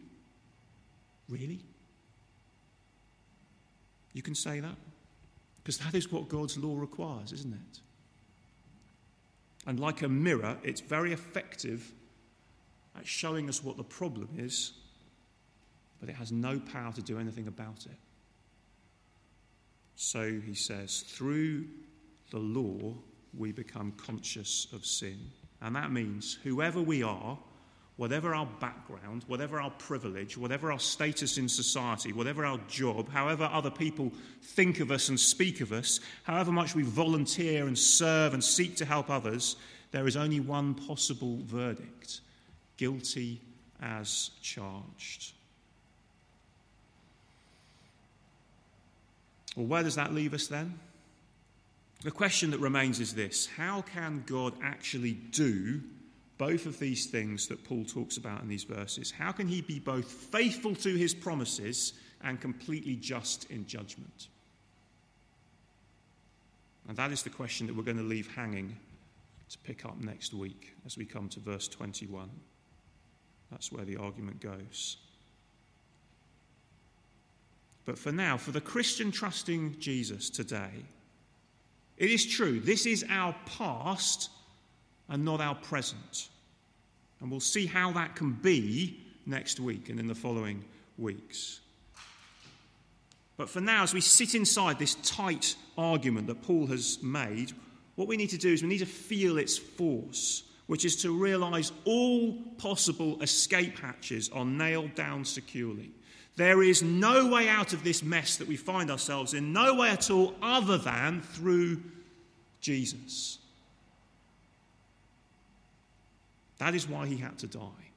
Really? 1.27 1.59
You 4.13 4.21
can 4.21 4.35
say 4.35 4.61
that? 4.61 4.77
Because 5.61 5.77
that 5.79 5.93
is 5.93 6.09
what 6.09 6.29
God's 6.29 6.57
law 6.57 6.79
requires, 6.79 7.33
isn't 7.33 7.53
it? 7.53 7.79
And 9.67 9.81
like 9.81 10.01
a 10.01 10.07
mirror, 10.07 10.55
it's 10.63 10.79
very 10.79 11.11
effective 11.11 11.91
at 12.97 13.05
showing 13.05 13.49
us 13.49 13.61
what 13.61 13.75
the 13.75 13.83
problem 13.83 14.29
is, 14.37 14.71
but 16.01 16.09
it 16.09 16.15
has 16.15 16.31
no 16.31 16.59
power 16.59 16.91
to 16.91 17.01
do 17.01 17.19
anything 17.19 17.47
about 17.47 17.85
it. 17.85 17.97
So 19.95 20.41
he 20.43 20.55
says, 20.55 21.01
through 21.01 21.67
the 22.31 22.39
law, 22.39 22.95
we 23.37 23.51
become 23.51 23.93
conscious 23.93 24.67
of 24.73 24.83
sin. 24.83 25.19
And 25.61 25.75
that 25.75 25.91
means 25.91 26.39
whoever 26.43 26.81
we 26.81 27.03
are, 27.03 27.37
whatever 27.97 28.33
our 28.33 28.47
background, 28.59 29.23
whatever 29.27 29.61
our 29.61 29.69
privilege, 29.69 30.35
whatever 30.35 30.71
our 30.71 30.79
status 30.79 31.37
in 31.37 31.47
society, 31.47 32.13
whatever 32.13 32.43
our 32.45 32.59
job, 32.67 33.07
however 33.09 33.47
other 33.53 33.69
people 33.69 34.11
think 34.41 34.79
of 34.79 34.89
us 34.89 35.09
and 35.09 35.19
speak 35.19 35.61
of 35.61 35.71
us, 35.71 35.99
however 36.23 36.51
much 36.51 36.73
we 36.73 36.81
volunteer 36.81 37.67
and 37.67 37.77
serve 37.77 38.33
and 38.33 38.43
seek 38.43 38.75
to 38.75 38.85
help 38.85 39.11
others, 39.11 39.55
there 39.91 40.07
is 40.07 40.17
only 40.17 40.39
one 40.39 40.73
possible 40.73 41.37
verdict 41.43 42.21
guilty 42.77 43.39
as 43.83 44.31
charged. 44.41 45.33
Well, 49.55 49.65
where 49.65 49.83
does 49.83 49.95
that 49.95 50.13
leave 50.13 50.33
us 50.33 50.47
then? 50.47 50.79
The 52.03 52.11
question 52.11 52.51
that 52.51 52.59
remains 52.59 52.99
is 52.99 53.13
this 53.13 53.45
How 53.45 53.81
can 53.81 54.23
God 54.25 54.53
actually 54.63 55.13
do 55.13 55.81
both 56.37 56.65
of 56.65 56.79
these 56.79 57.05
things 57.05 57.47
that 57.47 57.63
Paul 57.63 57.85
talks 57.85 58.17
about 58.17 58.41
in 58.41 58.47
these 58.47 58.63
verses? 58.63 59.11
How 59.11 59.31
can 59.31 59.47
he 59.47 59.61
be 59.61 59.79
both 59.79 60.05
faithful 60.05 60.73
to 60.75 60.95
his 60.95 61.13
promises 61.13 61.93
and 62.23 62.41
completely 62.41 62.95
just 62.95 63.49
in 63.51 63.67
judgment? 63.67 64.27
And 66.87 66.97
that 66.97 67.11
is 67.11 67.21
the 67.21 67.29
question 67.29 67.67
that 67.67 67.75
we're 67.75 67.83
going 67.83 67.97
to 67.97 68.03
leave 68.03 68.33
hanging 68.35 68.75
to 69.49 69.57
pick 69.59 69.85
up 69.85 69.99
next 70.01 70.33
week 70.33 70.73
as 70.85 70.97
we 70.97 71.05
come 71.05 71.29
to 71.29 71.39
verse 71.39 71.67
21. 71.67 72.29
That's 73.51 73.71
where 73.71 73.85
the 73.85 73.97
argument 73.97 74.39
goes. 74.39 74.97
But 77.85 77.97
for 77.97 78.11
now, 78.11 78.37
for 78.37 78.51
the 78.51 78.61
Christian 78.61 79.11
trusting 79.11 79.77
Jesus 79.79 80.29
today, 80.29 80.85
it 81.97 82.09
is 82.09 82.25
true, 82.25 82.59
this 82.59 82.85
is 82.85 83.05
our 83.09 83.35
past 83.45 84.29
and 85.09 85.25
not 85.25 85.41
our 85.41 85.55
present. 85.55 86.29
And 87.19 87.29
we'll 87.29 87.39
see 87.39 87.65
how 87.65 87.91
that 87.91 88.15
can 88.15 88.33
be 88.33 88.99
next 89.25 89.59
week 89.59 89.89
and 89.89 89.99
in 89.99 90.07
the 90.07 90.15
following 90.15 90.63
weeks. 90.97 91.59
But 93.37 93.49
for 93.49 93.61
now, 93.61 93.83
as 93.83 93.93
we 93.93 94.01
sit 94.01 94.35
inside 94.35 94.77
this 94.77 94.95
tight 94.95 95.55
argument 95.77 96.27
that 96.27 96.43
Paul 96.43 96.67
has 96.67 97.01
made, 97.01 97.53
what 97.95 98.07
we 98.07 98.17
need 98.17 98.29
to 98.29 98.37
do 98.37 98.53
is 98.53 98.61
we 98.61 98.69
need 98.69 98.79
to 98.79 98.85
feel 98.85 99.37
its 99.37 99.57
force, 99.57 100.43
which 100.67 100.85
is 100.85 100.95
to 100.97 101.11
realize 101.11 101.71
all 101.85 102.33
possible 102.57 103.21
escape 103.21 103.79
hatches 103.79 104.29
are 104.29 104.45
nailed 104.45 104.95
down 104.95 105.25
securely. 105.25 105.91
There 106.41 106.63
is 106.63 106.81
no 106.81 107.27
way 107.27 107.47
out 107.47 107.71
of 107.71 107.83
this 107.83 108.01
mess 108.01 108.37
that 108.37 108.47
we 108.47 108.55
find 108.55 108.89
ourselves 108.89 109.35
in, 109.35 109.53
no 109.53 109.75
way 109.75 109.91
at 109.91 110.09
all 110.09 110.33
other 110.41 110.75
than 110.75 111.21
through 111.21 111.79
Jesus. 112.61 113.37
That 116.57 116.73
is 116.73 116.89
why 116.89 117.05
he 117.05 117.17
had 117.17 117.37
to 117.37 117.47
die. 117.47 117.91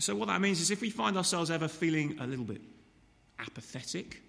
So, 0.00 0.16
what 0.16 0.26
that 0.26 0.40
means 0.40 0.60
is 0.60 0.72
if 0.72 0.80
we 0.80 0.90
find 0.90 1.16
ourselves 1.16 1.52
ever 1.52 1.68
feeling 1.68 2.16
a 2.18 2.26
little 2.26 2.44
bit 2.44 2.60
apathetic 3.38 4.22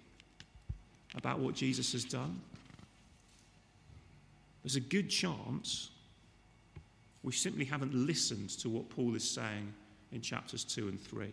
about 1.16 1.40
what 1.40 1.56
Jesus 1.56 1.90
has 1.90 2.04
done, 2.04 2.40
there's 4.62 4.76
a 4.76 4.80
good 4.80 5.10
chance 5.10 5.90
we 7.24 7.32
simply 7.32 7.64
haven't 7.64 7.94
listened 7.94 8.50
to 8.50 8.68
what 8.68 8.88
Paul 8.88 9.16
is 9.16 9.28
saying 9.28 9.74
in 10.16 10.22
chapters 10.22 10.64
2 10.64 10.88
and 10.88 11.00
3. 11.00 11.30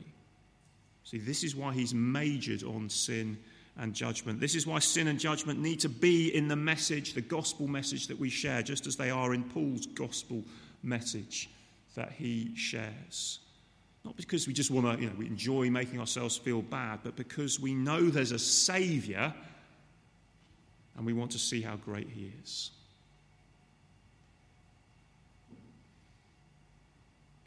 See, 1.05 1.17
this 1.17 1.43
is 1.43 1.55
why 1.55 1.73
he's 1.73 1.93
majored 1.93 2.63
on 2.63 2.89
sin 2.89 3.37
and 3.77 3.93
judgment. 3.93 4.39
This 4.39 4.55
is 4.55 4.67
why 4.67 4.79
sin 4.79 5.07
and 5.07 5.19
judgment 5.19 5.59
need 5.59 5.79
to 5.79 5.89
be 5.89 6.35
in 6.35 6.47
the 6.47 6.55
message, 6.55 7.13
the 7.13 7.21
gospel 7.21 7.67
message 7.67 8.07
that 8.07 8.19
we 8.19 8.29
share, 8.29 8.61
just 8.61 8.85
as 8.85 8.95
they 8.95 9.09
are 9.09 9.33
in 9.33 9.43
Paul's 9.43 9.87
gospel 9.87 10.43
message 10.83 11.49
that 11.95 12.11
he 12.11 12.55
shares. 12.55 13.39
Not 14.05 14.17
because 14.17 14.47
we 14.47 14.53
just 14.53 14.69
want 14.69 14.85
to, 14.85 15.01
you 15.01 15.09
know, 15.09 15.15
we 15.17 15.27
enjoy 15.27 15.69
making 15.69 15.99
ourselves 15.99 16.37
feel 16.37 16.61
bad, 16.61 16.99
but 17.03 17.15
because 17.15 17.59
we 17.59 17.73
know 17.73 18.09
there's 18.09 18.33
a 18.33 18.39
Saviour 18.39 19.33
and 20.97 21.05
we 21.05 21.13
want 21.13 21.31
to 21.31 21.39
see 21.39 21.61
how 21.61 21.77
great 21.77 22.09
he 22.09 22.31
is. 22.43 22.71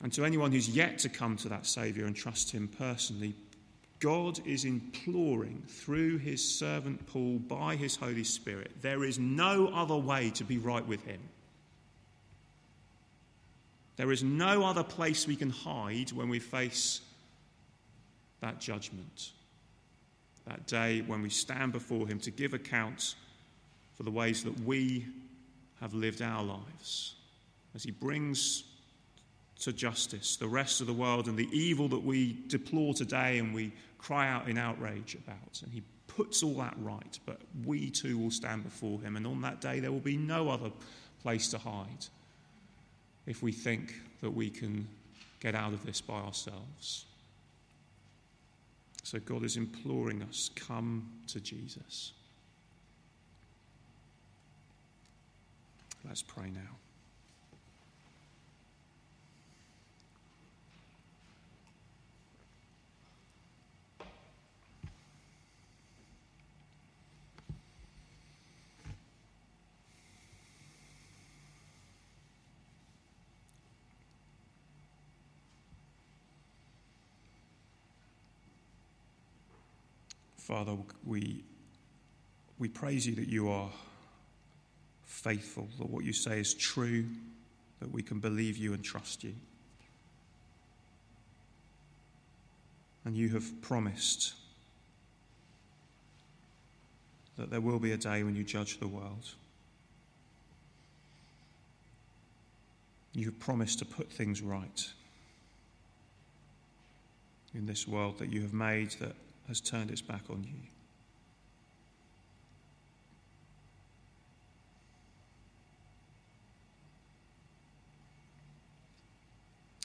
And 0.03 0.13
to 0.13 0.25
anyone 0.25 0.53
who's 0.53 0.69
yet 0.69 0.99
to 1.01 1.09
come 1.09 1.37
to 1.39 1.49
that 1.49 1.67
Saviour 1.67 2.07
and 2.07 2.15
trust 2.15 2.51
Him 2.51 2.69
personally, 2.69 3.35
God 3.99 4.41
is 4.47 4.65
imploring 4.65 5.63
through 5.67 6.19
His 6.19 6.45
servant 6.45 7.07
Paul 7.07 7.39
by 7.39 7.77
His 7.77 7.97
Holy 7.97 8.25
Spirit. 8.25 8.71
There 8.83 9.05
is 9.05 9.19
no 9.19 9.69
other 9.69 9.97
way 9.97 10.31
to 10.31 10.45
be 10.45 10.59
right 10.59 10.87
with 10.87 11.03
Him. 11.05 11.21
There 13.97 14.13
is 14.13 14.23
no 14.23 14.65
other 14.65 14.83
place 14.83 15.27
we 15.27 15.37
can 15.37 15.49
hide 15.49 16.13
when 16.13 16.29
we 16.29 16.39
face 16.39 17.01
that 18.41 18.61
judgment, 18.61 19.31
that 20.47 20.67
day 20.67 21.01
when 21.01 21.23
we 21.23 21.31
stand 21.31 21.73
before 21.73 22.07
Him 22.07 22.21
to 22.21 22.31
give 22.31 22.53
account 22.53 23.15
for 23.95 24.03
the 24.03 24.11
ways 24.11 24.45
that 24.45 24.61
we 24.61 25.07
have 25.81 25.95
lived 25.95 26.21
our 26.21 26.43
lives. 26.43 27.15
As 27.75 27.83
He 27.83 27.91
brings 27.91 28.65
to 29.61 29.73
justice 29.73 30.37
the 30.37 30.49
rest 30.49 30.81
of 30.81 30.87
the 30.87 30.93
world 30.93 31.29
and 31.29 31.37
the 31.37 31.49
evil 31.51 31.89
that 31.89 32.03
we 32.03 32.39
deplore 32.49 32.95
today 32.95 33.39
and 33.39 33.55
we 33.55 33.73
cry 33.99 34.29
out 34.29 34.49
in 34.49 34.59
outrage 34.59 35.15
about. 35.15 35.63
And 35.63 35.73
he 35.73 35.83
puts 36.09 36.43
all 36.43 36.55
that 36.55 36.75
right, 36.79 37.19
but 37.27 37.41
we 37.65 37.91
too 37.91 38.19
will 38.19 38.31
stand 38.31 38.65
before 38.65 39.01
him. 39.01 39.17
And 39.17 39.27
on 39.27 39.41
that 39.43 39.61
day, 39.61 39.81
there 39.81 39.93
will 39.93 40.01
be 40.01 40.17
no 40.17 40.49
other 40.49 40.71
place 41.23 41.49
to 41.51 41.59
hide 41.59 42.07
if 43.27 43.43
we 43.43 43.53
think 43.53 43.95
that 44.21 44.31
we 44.31 44.51
can 44.51 44.87
get 45.41 45.55
out 45.55 45.73
of 45.73 45.85
this 45.85 46.01
by 46.01 46.21
ourselves. 46.21 47.07
So 49.03 49.19
God 49.21 49.45
is 49.45 49.57
imploring 49.57 50.23
us 50.23 50.51
come 50.55 51.11
to 51.29 51.41
Jesus. 51.41 52.13
Let's 56.05 56.23
pray 56.23 56.51
now. 56.51 56.86
Father, 80.47 80.77
we, 81.05 81.43
we 82.57 82.69
praise 82.69 83.05
you 83.05 83.17
that 83.17 83.27
you 83.27 83.51
are 83.51 83.69
faithful, 85.05 85.67
that 85.79 85.91
what 85.91 86.05
you 86.05 86.13
say 86.13 86.39
is 86.39 86.55
true, 86.55 87.05
that 87.81 87.91
we 87.91 88.01
can 88.01 88.21
believe 88.21 88.57
you 88.57 88.73
and 88.73 88.85
trust 88.85 89.25
you. 89.25 89.35
And 93.05 93.17
you 93.17 93.31
have 93.31 93.61
promised 93.61 94.35
that 97.37 97.51
there 97.51 97.61
will 97.61 97.81
be 97.81 97.91
a 97.91 97.97
day 97.97 98.23
when 98.23 98.37
you 98.37 98.45
judge 98.45 98.79
the 98.79 98.87
world. 98.87 99.29
You 103.15 103.25
have 103.25 103.41
promised 103.41 103.81
to 103.81 103.85
put 103.85 104.13
things 104.13 104.43
right 104.43 104.89
in 107.53 107.67
this 107.67 107.89
world 107.89 108.21
that 108.21 108.33
you 108.33 108.43
have 108.43 108.53
made 108.53 108.93
that 109.01 109.17
has 109.49 109.61
turned 109.61 109.91
its 109.91 110.03
back 110.03 110.23
on 110.29 110.45
you. 110.45 110.69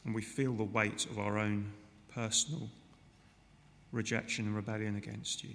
And 0.06 0.15
we 0.15 0.21
feel 0.21 0.54
the 0.54 0.63
weight 0.63 1.06
of 1.06 1.19
our 1.19 1.38
own 1.38 1.71
personal 2.13 2.69
rejection 3.91 4.45
and 4.45 4.56
rebellion 4.56 4.95
against 4.95 5.43
you. 5.43 5.52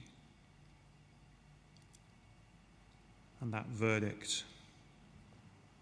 And 3.41 3.53
that 3.53 3.67
verdict 3.67 4.45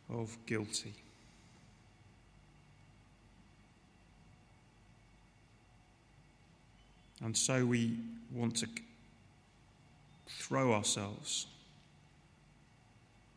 of 0.09 0.37
guilty. 0.47 0.95
And 7.25 7.35
so 7.35 7.65
we 7.65 7.97
want 8.31 8.55
to 8.57 8.69
throw 10.29 10.75
ourselves 10.75 11.47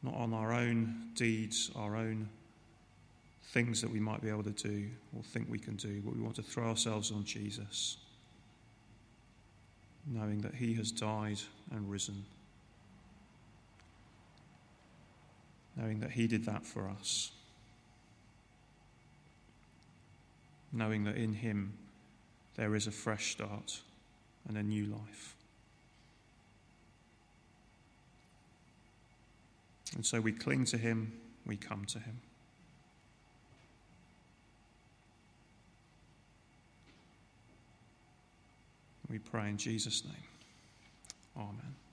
not 0.04 0.13
on 0.13 0.34
our 0.34 0.52
own 0.52 1.12
deeds, 1.15 1.71
our 1.73 1.95
own 1.95 2.28
things 3.54 3.82
that 3.82 3.89
we 3.89 4.02
might 4.02 4.21
be 4.21 4.30
able 4.30 4.43
to 4.43 4.52
do 4.52 4.88
or 5.15 5.23
think 5.23 5.47
we 5.50 5.58
can 5.58 5.78
do, 5.78 6.02
but 6.04 6.13
we 6.13 6.21
want 6.21 6.36
to 6.36 6.43
throw 6.43 6.65
ourselves 6.65 7.12
on 7.12 7.23
Jesus, 7.23 7.95
knowing 10.06 10.41
that 10.41 10.54
He 10.54 10.73
has 10.73 10.91
died 10.91 11.39
and 11.71 11.89
risen, 11.89 12.26
knowing 15.78 16.02
that 16.02 16.12
He 16.12 16.28
did 16.28 16.45
that 16.45 16.65
for 16.65 16.89
us, 16.89 17.32
knowing 20.73 21.06
that 21.06 21.15
in 21.15 21.34
Him 21.34 21.73
there 22.58 22.76
is 22.76 22.88
a 22.88 22.91
fresh 22.91 23.32
start 23.32 23.80
and 24.48 24.58
a 24.58 24.63
new 24.63 24.86
life. 24.86 25.36
And 29.96 30.06
so 30.06 30.20
we 30.20 30.32
cling 30.32 30.65
to 30.65 30.78
him, 30.78 31.13
we 31.46 31.56
come 31.56 31.86
to 31.86 32.00
him. 32.00 32.20
We 39.10 39.20
pray 39.20 39.50
in 39.50 39.58
Jesus' 39.58 40.04
name. 40.04 40.13
Amen. 41.38 41.87